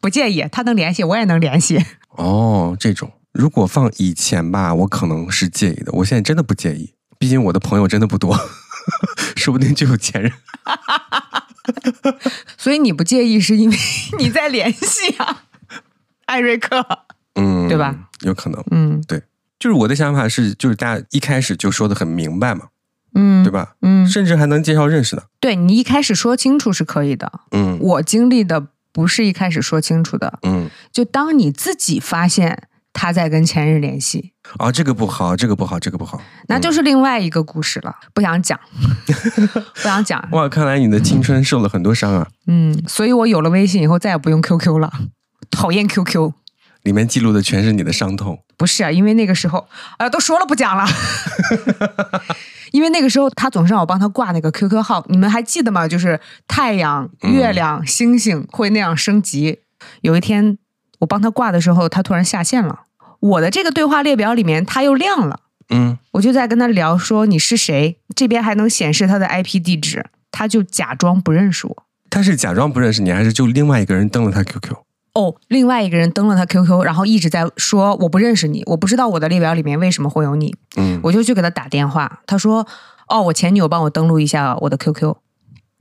[0.00, 1.84] 不介意，他能联系，我也能联系。
[2.10, 8.38] 哦，这种如果放以前吧，我可能是介意的，我现在真的不介意，毕竟我的朋友真的不多，
[9.34, 10.32] 说不定就有前任。
[12.56, 13.76] 所以你不介意，是因为
[14.18, 15.44] 你在联系啊，
[16.26, 16.84] 艾瑞克。
[17.36, 18.08] 嗯，对吧？
[18.20, 19.20] 有可能，嗯对
[19.58, 22.66] 就是我的想法是，就是大家一开始就说的很明白嘛，
[23.14, 23.50] 嗯，对？
[23.50, 23.74] 吧？
[23.82, 25.26] 嗯，甚至还能介绍认识的。
[25.40, 27.40] 对你一开始说清楚是可以的。
[27.50, 36.20] 嗯我经历的不是一开始说清楚的，嗯就当你自己发现他在跟前任联系，啊，这个不好，这个不好，这个不好。
[36.48, 38.58] 那就是另外一个故事了，不想讲，
[39.74, 40.22] 不想讲。
[40.32, 42.28] 哇，看来你的青春受了很多伤啊。
[42.46, 44.92] 嗯，所以我有了微信以后再也不用 QQ 了，
[45.50, 46.32] 讨厌 QQ。
[46.82, 48.38] 里面记录的全是你的伤痛。
[48.58, 49.66] 不是啊，因为那个时候，
[49.96, 50.86] 哎呀，都说了不讲了。
[52.72, 55.88] 因为那个时候他总是让我帮他挂那个 QQ 号，你们还记得吗？
[55.88, 59.60] 就是太阳、月亮、星星会那样升级。
[60.02, 60.58] 有一天
[60.98, 62.80] 我帮他挂的时候，他突然下线了。
[63.24, 65.40] 我的这个对话列表里面他又亮了。
[65.70, 71.84] 嗯，我就在跟他聊说你是谁，这边还能显示他的 IP 地址，他就假装不认识我。
[72.10, 74.76] 他是假装不认识你，还是就另外一个人登了他 QQ？
[75.14, 80.54] 哦，另外一个人登了他 QQ，然后一直在说我不认识你，我不知道我的列表里面为什么会有你。
[80.76, 82.66] 嗯，我就去给他打电话，他说
[83.08, 85.14] ：“哦，我前女友帮我登录一下我的 QQ，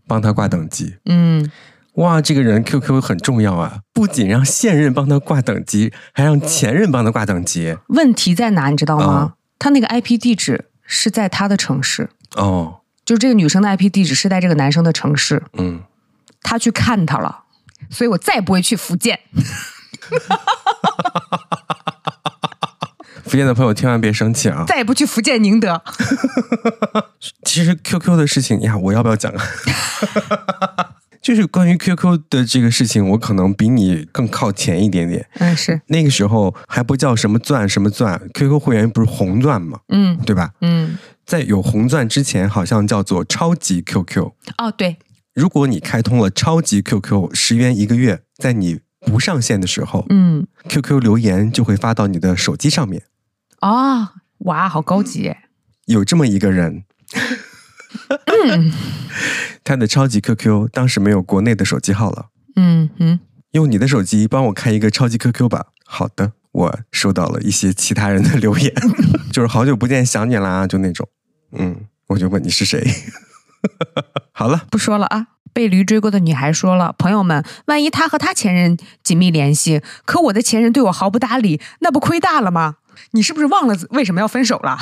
[0.07, 1.51] 帮他挂等级。”嗯，
[1.95, 7.77] 哇，这个人 QQ 很重要啊，不仅让现任帮他挂等级，还让前任帮他挂等级。
[7.89, 8.69] 问题在哪？
[8.69, 9.05] 你知道吗？
[9.05, 15.81] 啊他那个 IP 地址是在他的城市，哦，就是这个女生的 IP 地址是在这个男生的城市，嗯，
[16.41, 17.43] 他去看他了，
[17.89, 19.17] 所以我再也不会去福建。
[23.23, 24.65] 福建的朋友千万别生气啊！
[24.67, 25.81] 再也不去福建宁德。
[27.45, 29.45] 其实 QQ 的事情呀，我要不要讲啊？
[31.23, 35.25] 就是关于 QQ 的这个事情，我可能比你更靠前一点点。
[35.35, 40.51] 嗯，是，那个时候还不叫什么钻什么钻，QQ 会员不是红钻嘛，嗯对吧？
[40.59, 44.31] 嗯，在有红钻之前，好像叫做超级 QQ。
[44.57, 44.97] 哦，对，
[45.33, 53.03] 如果你开通了超级 QQ，十元一个月，在你不上线的时候、嗯，q q 留言就会发到你的手机上面。
[53.61, 54.09] 哦，
[54.39, 55.33] 哇，好高级。
[55.85, 56.83] 有这么一个人，
[59.63, 63.19] 他的超级 QQ 当时没有国内的手机号了，嗯嗯，
[63.51, 65.67] 用你的手机帮我开一个超级 QQ 吧。
[65.85, 68.73] 好的，我收到了一些其他人的留言，
[69.31, 71.07] 就是好久不见，想你啦，就那种。
[71.51, 72.83] 嗯，我就问你是谁。
[74.33, 75.27] 好了，不说了啊。
[75.53, 82.77] 被驴追过的女孩说了：“朋友们，万一他和他前任紧密联系，可我的前任对我毫不搭理，那不亏大了吗？
[83.11, 84.75] 你是不是忘了为什么要分手了？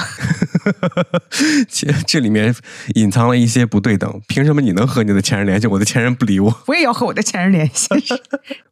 [1.70, 2.56] 其实这里面
[2.96, 4.22] 隐藏了一些不对等。
[4.28, 6.62] 凭什么你能和你的前任联系，我的前任不理我？
[6.68, 7.90] 我也要和我的前任联系。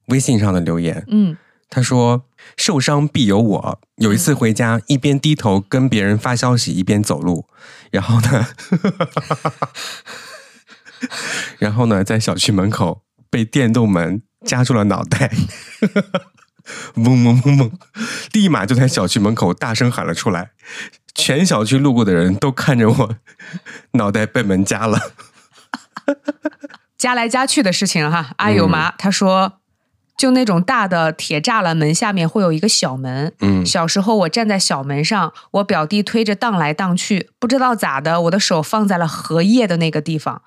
[0.05, 1.37] 微信上的留言，嗯，
[1.69, 2.25] 他说
[2.57, 7.45] ：“受伤必有我。”有一次回家，一边低头跟别人发消息，一边走路，
[7.91, 8.47] 然后呢，
[11.59, 15.31] 然后呢，在小区门口被电动门夹住了脑袋，
[16.95, 17.71] 嗡嗡嗡嗡，
[18.33, 20.51] 立马就在小区门口大声喊了出来。
[21.13, 23.15] 全小区路过的人都看着我，
[23.93, 24.99] 脑袋被门夹了。
[26.97, 28.31] 夹来夹去的事情哈。
[28.37, 29.59] 阿友麻、他说，
[30.17, 33.33] 就那种大的铁栅栏门下面会有一个小门。
[33.39, 40.41] 嗯小时候我站在小门上，我表弟推着荡来荡去，不知道咋的，我的手放在了荷叶的那个地方，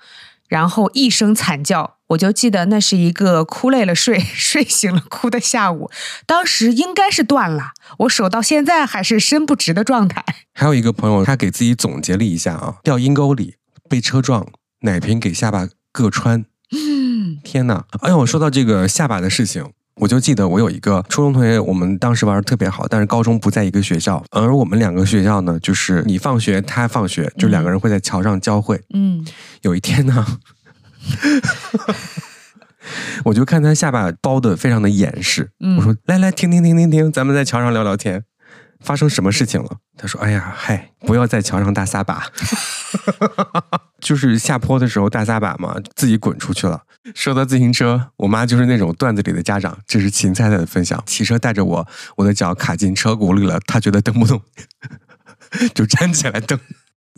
[0.48, 5.90] 然后一声惨叫，我就记得那是一个哭累了睡， 睡醒了哭的下午。
[6.26, 10.24] 当时应该是断了，我手到现在还是伸不直的状态。
[10.54, 13.54] 还有一个朋友，他给自己总结了一下啊，掉阴沟里
[13.88, 14.46] 被车撞，
[14.80, 16.44] 奶瓶给下巴硌穿。
[16.74, 17.84] 嗯天哪！
[18.00, 19.64] 哎呦，我说到这个下巴的事情，
[19.96, 28.82] 我就记得我有一个初中同学，我们当时玩的特别好，但是高中不在一个学校，而我们两个学校呢，就是你放学，他放学，就两个人会在桥上交汇。
[28.94, 29.26] 嗯
[29.62, 30.26] 有一天呢，
[33.24, 38.24] 我就看他下巴包的非常的严实，嗯我说来来停停停停停，咱们在桥上聊聊天。
[38.80, 39.76] 发生什么事情了？
[39.96, 42.26] 他说：“哎呀，嗨，不要在桥上大撒把，
[44.02, 46.82] 就是下坡的时候大撒把嘛，自己滚出去了。
[47.14, 51.00] 说到自行车，我妈就是那种段子里的家长，这是芹菜菜的分享。
[51.06, 51.86] 骑车带着我，
[52.16, 54.42] 我的脚卡进车轱辘了，她觉得蹬不动，
[55.72, 56.58] 就站起来蹬。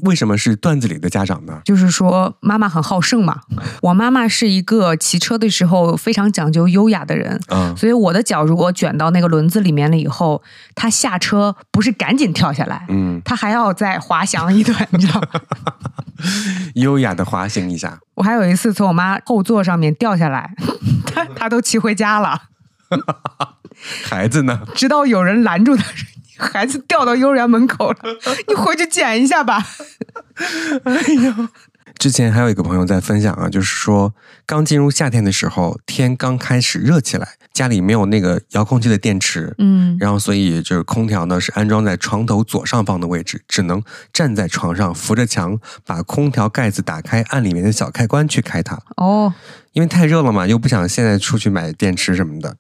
[0.03, 1.61] 为什么是段子里的家长呢？
[1.65, 3.43] 就是说妈妈很好胜嘛。
[3.81, 10.43] 我妈妈是一个骑车的时候非常讲究优雅的人，嗯，所以我的脚如果卷到那个轮子里面了以后，
[10.75, 15.29] 她下车不是赶紧跳下来，嗯，她还要再滑翔一段，你知道吗？
[16.75, 20.55] 优雅的滑行一下，我还有一次从我妈后座上面掉下来，
[21.07, 22.43] 她她都骑回家了，
[24.05, 24.63] 孩子呢？
[24.75, 27.99] 直到有人拦住她说：“你孩子掉到幼儿园门口了，
[28.49, 29.65] 你回去捡一下吧。
[30.85, 31.49] 哎呦
[31.99, 34.13] 之前还有一个朋友在分享啊，就是说
[34.45, 43.81] 刚进入夏天的时候，天刚开始热起来，家里没有那个遥控器的电池”，嗯然后所以就是空调呢是安装在床头左上方的位置，只能
[44.13, 48.77] 站在床上扶着墙，把空调盖子打开，按里面的小开关去开它。
[48.97, 49.33] 哦，
[49.73, 52.57] 因为太热了嘛，又不想现在出去买电池什么的，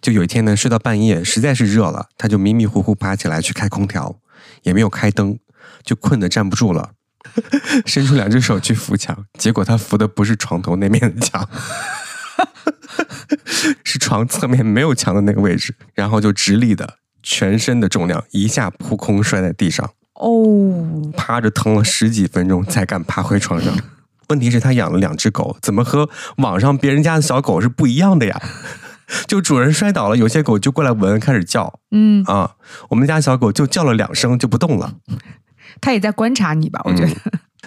[0.00, 4.20] 就有一天呢，睡到半夜，实在是热了，他就迷迷糊糊爬起来去开空调，
[4.62, 5.38] 也没有开灯，
[5.82, 6.92] 就困得站不住了，
[7.86, 11.48] 伸出两只手去扶墙，结果他扶的不是床头那面的墙，
[13.82, 23.74] 是床侧面没有墙的那个位置，然后就直立的，全身的重量一下扑空摔在地上，哦，趴着疼了十几分钟才敢爬回床上。
[24.28, 26.08] 问题是，他养了两只狗，怎么和
[26.38, 28.42] 网上别人家的小狗是不一样的呀？
[29.26, 31.80] 就主人摔倒了，有些狗就过来闻，开始叫。
[31.90, 32.56] 嗯，啊，
[32.90, 34.94] 我们家小狗就叫了两声就不动了。
[35.80, 36.80] 他也在观察你吧？
[36.84, 37.10] 我觉得，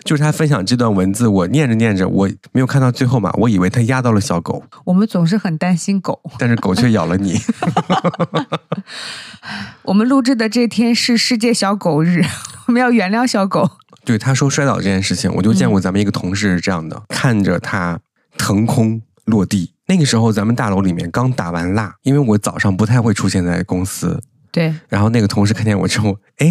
[0.03, 6.21] 就是他分享这段文字，我念着念着，我没有看到最后嘛，我以为他压到了小狗，我们总是很担心狗。
[6.39, 7.37] 但是狗却咬了你。
[9.83, 12.23] 我们录制的这天是世界小狗日，
[12.67, 13.69] 我们要原谅小狗。
[14.05, 17.99] 对，他说摔倒这件事情，我就见过咱们一个同事是这样的，看着他
[18.37, 19.73] 腾空落地。
[19.87, 24.21] 那个时候咱们大楼里面刚打完蜡，因为我早上不太会出现在公司。
[24.51, 26.47] 对，然后那个同事看见我之后，哎，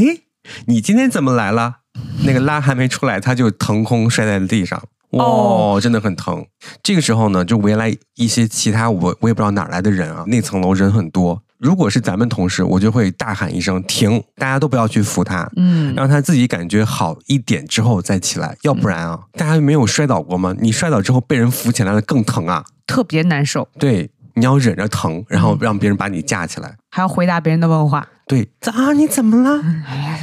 [0.67, 1.77] 你今天怎么来了？
[2.25, 4.83] 那个蜡还没出来，他就腾空摔在了地上。
[5.11, 6.45] 哦，真的很疼。
[6.83, 10.25] 这个时候呢，就围来一些其他我我也不知道哪来的人啊。
[10.27, 18.57] 那层楼人很多，如果是咱们同事，我就会大喊一声停，大家都不要去扶他，嗯，让他自己感觉好一点之后再起来。
[18.63, 20.55] 要不然啊，大家没有摔倒过吗？
[20.59, 22.65] 你摔倒之后被人扶起来了更疼啊。
[22.87, 26.77] 特别难受，对，你要忍着疼，然后让别人把你架起来。
[26.91, 28.07] 还要回答别人的问话。
[28.27, 29.63] 对，咋，你怎么了？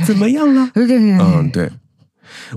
[0.05, 0.69] 怎么样了？
[0.75, 1.71] 嗯，对。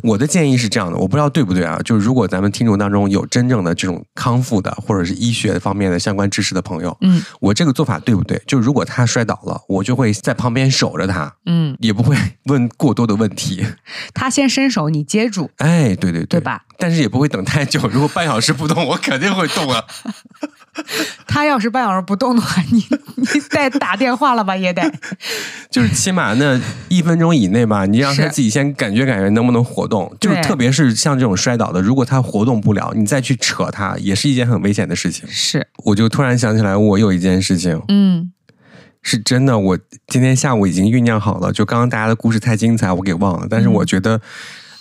[0.02, 1.78] 我的建议是这样的，我不知道对不对啊？
[1.84, 8.40] 就是如果咱们听众当中有真正的这种康复的或者是医学方面的相关知识的朋友，嗯我这个做法对不对？
[8.46, 12.16] 就如果他摔倒了，我就会在旁边守着他，嗯，也不会
[12.46, 13.64] 问过多的问题。
[14.14, 16.62] 他先伸手，你接住，哎，对对对，对吧？
[16.78, 19.82] 但是也不会等太久，如果半小时不动，我肯定会动啊。
[21.26, 22.84] 他要是半小时不动的话，你
[23.16, 24.56] 你再打电话了吧？
[24.56, 24.82] 也得，
[25.70, 30.14] 就是起码那一分钟以内吧，你让他自己先感觉感觉能不能活动。
[30.20, 35.28] 就是特别是像这种摔倒的，如果他活动不了，你再去扯他，也是一件很危险的事情。
[35.28, 38.32] 是，我就突然想起来，我有一件事情嗯
[39.02, 41.52] 是真的，我今天下午已经酝酿好了。
[41.52, 43.46] 就刚刚大家的故事太精彩，我给忘了。
[43.48, 44.20] 但是我觉得，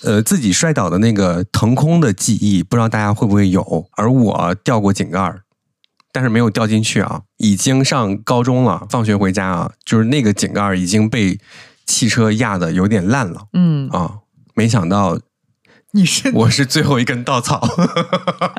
[0.03, 3.85] 呃，自己摔倒的那个腾空的记忆，不知道大家会不会有。
[3.95, 5.41] 而我掉过井盖儿，
[6.15, 7.23] 但是没有掉进去啊。
[7.35, 11.37] 已经上高中了，放学回家啊，就是那个井盖已经被
[11.85, 14.19] 汽车压的有点烂了嗯，啊。
[14.53, 15.19] 没想到
[15.91, 17.61] 你是我是最后一根稻草。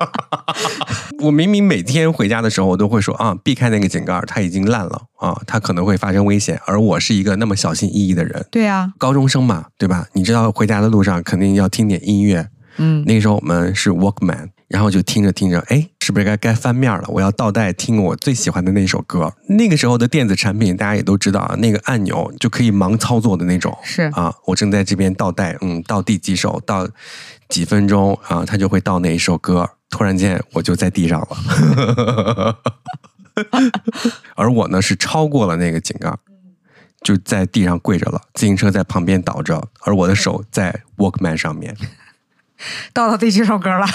[1.24, 6.60] 我明明每天回家的时候，我都会说啊，避开那个井盖，它已经烂了啊，它可能会发生危险。
[6.66, 10.06] 而我是一个那么小心翼翼的人，对啊，高中生嘛，对吧？
[10.12, 12.50] 你知道回家的路上肯定要听点音乐。
[12.76, 17.04] 嗯，那个时候我们是 Walkman，然后就听着听着，哎，是不是该该翻面了？
[17.08, 19.34] 我要倒带听我最喜欢的那首歌。
[19.48, 23.76] 那个时候的电子产品，大家也都知道啊，那个按钮就可以盲操作的那种。
[23.82, 26.88] 是啊，我正在这边倒带，嗯，到第几首，到
[27.48, 29.68] 几分钟啊，它就会到那一首歌。
[29.90, 32.56] 突然间，我就在地上了，
[34.36, 36.16] 而我呢是超过了那个井盖，
[37.02, 38.20] 就在地上跪着了。
[38.34, 41.76] 自行车在旁边倒着，而我的手在 Walkman 上面。
[42.92, 43.84] 到了第几首歌了？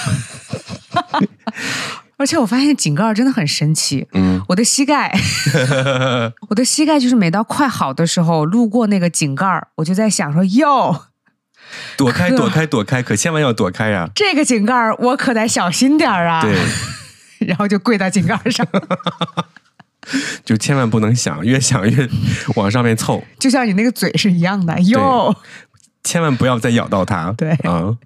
[2.22, 5.12] 而且我发现井盖儿真的很神奇，嗯， 我的膝盖，
[6.48, 11.06] 我的膝盖就是每到快好的时候，路过那个井盖儿，我就在想说，哟，
[11.96, 14.08] 躲开，躲开，躲开，可千万要躲开呀！
[14.14, 16.42] 这个井盖儿我可得小心点儿啊。
[16.42, 16.56] 对，
[17.44, 18.64] 然后就跪到井盖儿上，
[20.44, 22.08] 就千万不能想，越想越
[22.54, 24.80] 往上面凑，就像你那个嘴是一样的。
[24.82, 25.34] 哟，
[26.04, 27.32] 千万不要再咬到它。
[27.32, 27.96] 对啊。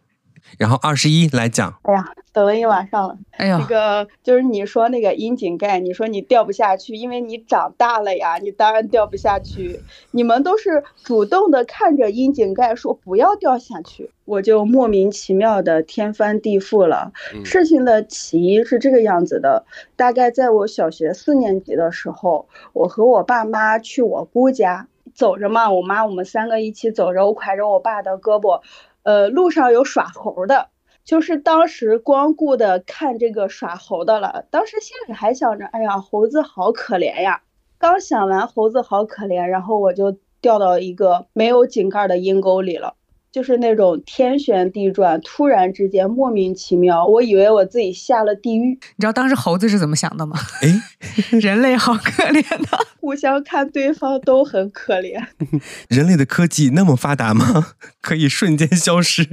[0.58, 3.18] 然后二十一来讲，哎呀，等了一晚上了。
[3.32, 9.80] 哎呀那，个就是你说那个窨井盖，你说你掉不下去，因为你长大了呀，你当然掉不下去。
[10.10, 17.12] 你们都是主动的看着窨井盖说不要掉下去，我就莫名其妙的天翻地覆了。
[17.34, 28.60] 嗯事情的起因是这个样子的，大概在我小学四年级的时候，我和我爸妈去我姑家，走着嘛，我妈我们三个一起走着，我挎着我爸的胳膊，
[29.06, 30.70] 呃，路上有耍猴的。
[31.04, 37.42] 就是当时光顾的看这个耍猴的了，当时心里还想着，哎呀，猴子好可怜呀。
[37.78, 42.94] 刚想完猴子好可怜，然后我就掉到一个没有井盖的阴沟里了，
[43.36, 48.68] 就是那种天旋地转，突然之间莫名其妙，我以为我自己下了地狱。
[48.70, 50.38] 你知道当时猴子是怎么想的吗？
[50.62, 50.80] 哎，
[51.38, 55.22] 人类好可怜呐、互相看对方都很可怜，
[55.90, 57.74] 人类的科技那么发达吗？
[58.00, 59.26] 可以瞬间消失？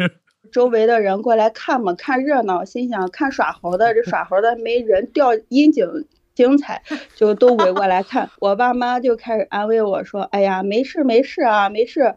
[0.51, 5.87] 周围的人过来看嘛，看热闹，心想看耍猴的，这耍猴的没人掉阴井
[6.35, 6.81] 精彩，
[7.15, 8.29] 就都围过来看。
[8.41, 12.15] 我爸妈就开始安慰我说：“哎呀，没事没事啊，没事。”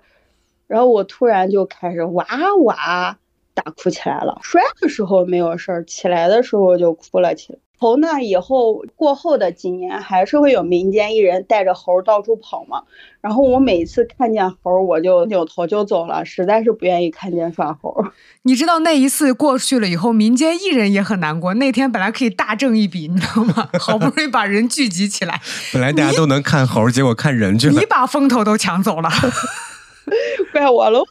[0.67, 2.27] 然后我突然就开始哇
[2.64, 3.17] 哇
[3.55, 4.39] 大哭起来了。
[4.43, 7.59] 摔的时候没有事儿，起来的时候就哭了起来。
[7.79, 12.83] 从那以后过后的几年，还是会有民间艺人带着猴到处跑嘛。
[13.21, 17.95] 然后我每次看见猴，我就扭头就走了，实在是不愿意看见耍猴。
[18.45, 21.53] 你知道那一次过去了以后，民间艺人也很难过。
[21.53, 23.69] 那天本来可以大挣一笔，你知道吗？
[23.79, 25.43] 好不容易把人聚集起来，
[25.75, 27.79] 本来大家都能看猴，结果看人去了。
[27.79, 29.11] 你把风头都抢走了，
[30.53, 31.05] 怪我喽。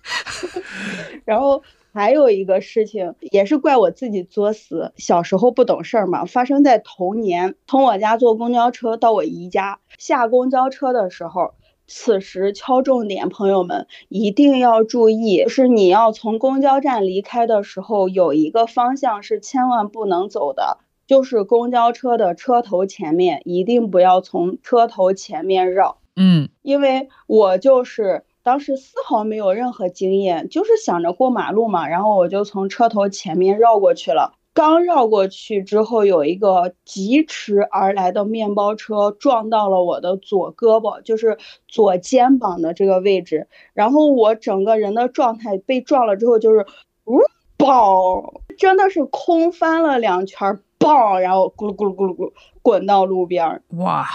[1.25, 1.63] 然后。
[1.97, 7.55] 还有一个事情也是怪我自己作死，小时候不懂事儿嘛，发生在童年。
[7.67, 11.53] 从我家坐公交车到我姨家，下公交车的时候，
[11.87, 25.99] 此时敲重点，朋友们一定要注意，就是你要从公交站离开的时候，有一个方向是千万不能走的，就是公交车的车头前面，一定不要从车头前面绕。
[26.17, 28.25] 嗯，因为我就是。
[28.45, 34.35] 当时丝毫没有任何经验，就是想着过马路嘛，然后我就从车头前面绕过去了。
[34.53, 43.47] 刚绕过去之后，有一个疾驰而来的面包车撞到了我的左胳膊，就是左肩膀的这个位置。
[43.73, 46.67] 然后我整个人的状态被撞了之后，就是
[47.05, 47.19] 呜
[47.57, 53.63] 爆，真的是空翻了两圈，爆，然后咕噜咕噜咕噜咕噜滚到路边。
[53.69, 54.05] 哇，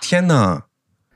[0.00, 0.66] 天哪！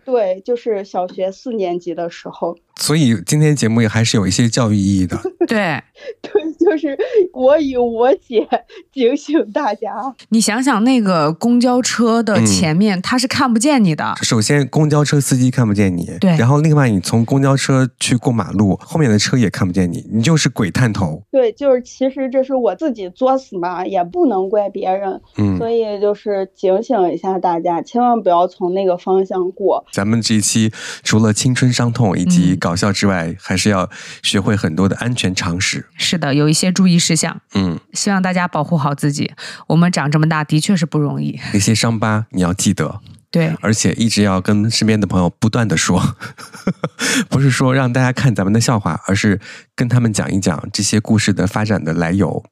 [0.07, 2.57] 对，就是小学四年级的时候。
[2.81, 5.19] 所以今天节目也还是有一些教育意义的。
[5.47, 5.81] 对，
[6.21, 6.99] 对，就是
[7.33, 8.47] 我以我姐
[8.93, 9.93] 警醒大家。
[10.31, 14.15] 你想想，那个公交车的前面，他是看不见你的。
[14.23, 16.07] 首先，公交车司机看不见你。
[16.21, 16.37] 对。
[16.37, 21.23] 然后，另外，你从公交车去过马路，后面的车也看不见你，你就是鬼探头。
[21.31, 25.21] 对，就是其实这是我自己作死嘛，也不能怪别人。
[25.39, 25.57] 嗯。
[25.57, 29.85] 所以就是警醒一下大家，千万不要从那个方向过。
[29.93, 30.73] 咱们这一期
[31.05, 33.89] 除了青春伤痛以及搞笑之外，还是要
[34.25, 35.87] 学会很多的安全常识。
[35.97, 37.41] 是的，有一些注意事项。
[37.55, 39.33] 嗯，希望大家保护好自己。
[39.69, 43.01] 我们长这么大的确是不容易，那些伤疤你要记得。
[43.31, 46.17] 对，而且一直要跟身边的朋友不断的说，
[47.31, 49.39] 不是说让大家看咱们的笑话，而是
[49.77, 52.43] 跟他们讲一讲这些故事的发展的来由，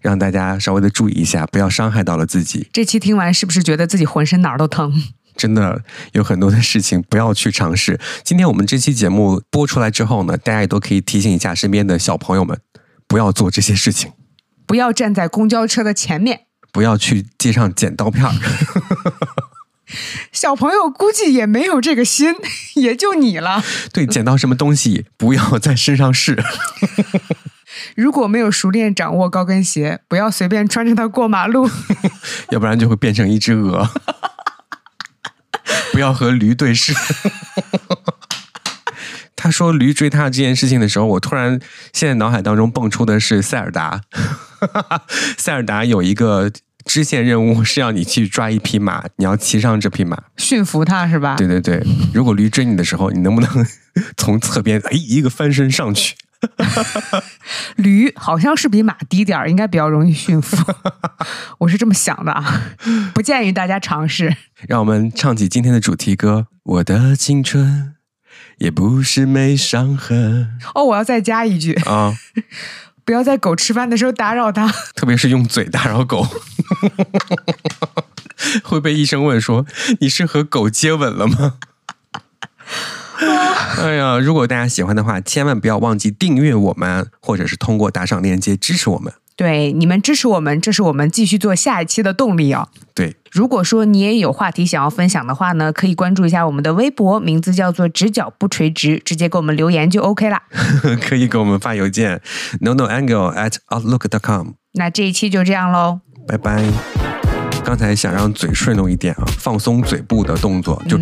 [0.00, 2.68] 让大家稍微的注意一下，不要伤害到了自己。
[2.72, 4.94] 这期听完是不是觉得自己浑身哪儿都疼？
[5.38, 5.80] 真的
[6.12, 7.98] 有很多的事情不要去尝试。
[8.24, 12.58] 今天我们这期节目播出来之后呢，大家也都可以提醒一下身边的小朋友们，
[13.06, 14.12] 不要做这些事情，
[14.66, 16.40] 不要站在公交车的前面，
[16.72, 18.32] 不要去街上捡刀片儿。
[20.32, 22.34] 小朋友估计也没有这个心，
[22.76, 23.64] 也就你了。
[23.90, 26.42] 对，捡到什么东西不要在身上试。
[27.94, 31.70] 如果没有熟练掌握高跟鞋，不要随便穿着它过马路，
[32.50, 33.88] 要不然就会变成一只鹅。
[35.92, 36.94] 不要和驴对视。
[39.36, 41.60] 他说驴追他这件事情的时候，我突然
[41.92, 44.00] 现在脑海当中蹦出的是塞尔达。
[45.38, 46.50] 塞尔达有一个
[46.84, 51.36] 支线任务是要你去抓一匹马，你要骑上这匹马，驯服它是吧？
[51.36, 51.80] 对对对。
[52.12, 53.66] 如果驴追你的时候，你能不能
[54.16, 56.16] 从侧边哎一个翻身上去？
[57.76, 60.56] 驴好像是比马低点儿，应该比较容易驯服。
[61.58, 62.62] 我是这么想的啊，
[63.12, 64.36] 不建议大家尝试。
[64.66, 66.46] 让我们唱起今天的主题歌。
[66.64, 67.94] 我的青春
[68.58, 70.58] 也不是没伤痕。
[70.74, 72.14] 哦，我要再加一句啊，
[73.04, 76.26] 不要在狗吃饭的时候打扰它，特别是用嘴打扰狗，
[78.62, 79.64] 会被医生问说
[80.00, 81.54] 你是和狗接吻了吗？
[83.82, 89.12] 哎呀，如果大家喜欢的话，千万不要忘记订阅我们，或者是通过打赏链接支持我们。
[89.36, 92.68] 对，你们支持我们，这是我们继续做下一期的动力哦。
[92.92, 100.42] 对，如果说你也有话题想要分享的话呢，可以关注一下我们的微博，名字叫做“直角不垂直”，直接给我们留言就 OK 啦。
[101.00, 102.20] 可以给我们发邮件
[102.62, 104.54] ，no no angle at outlook dot com。
[104.72, 107.07] 那这一期就这样喽，拜拜。
[107.68, 110.96] 刚才想让嘴顺动一点啊，放松嘴部的动作，就，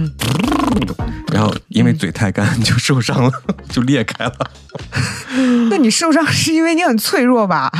[1.33, 3.31] 然后因为嘴太干就受伤了，
[3.71, 4.51] 就裂开了。
[5.71, 7.71] 那你受伤是因为你很脆弱吧？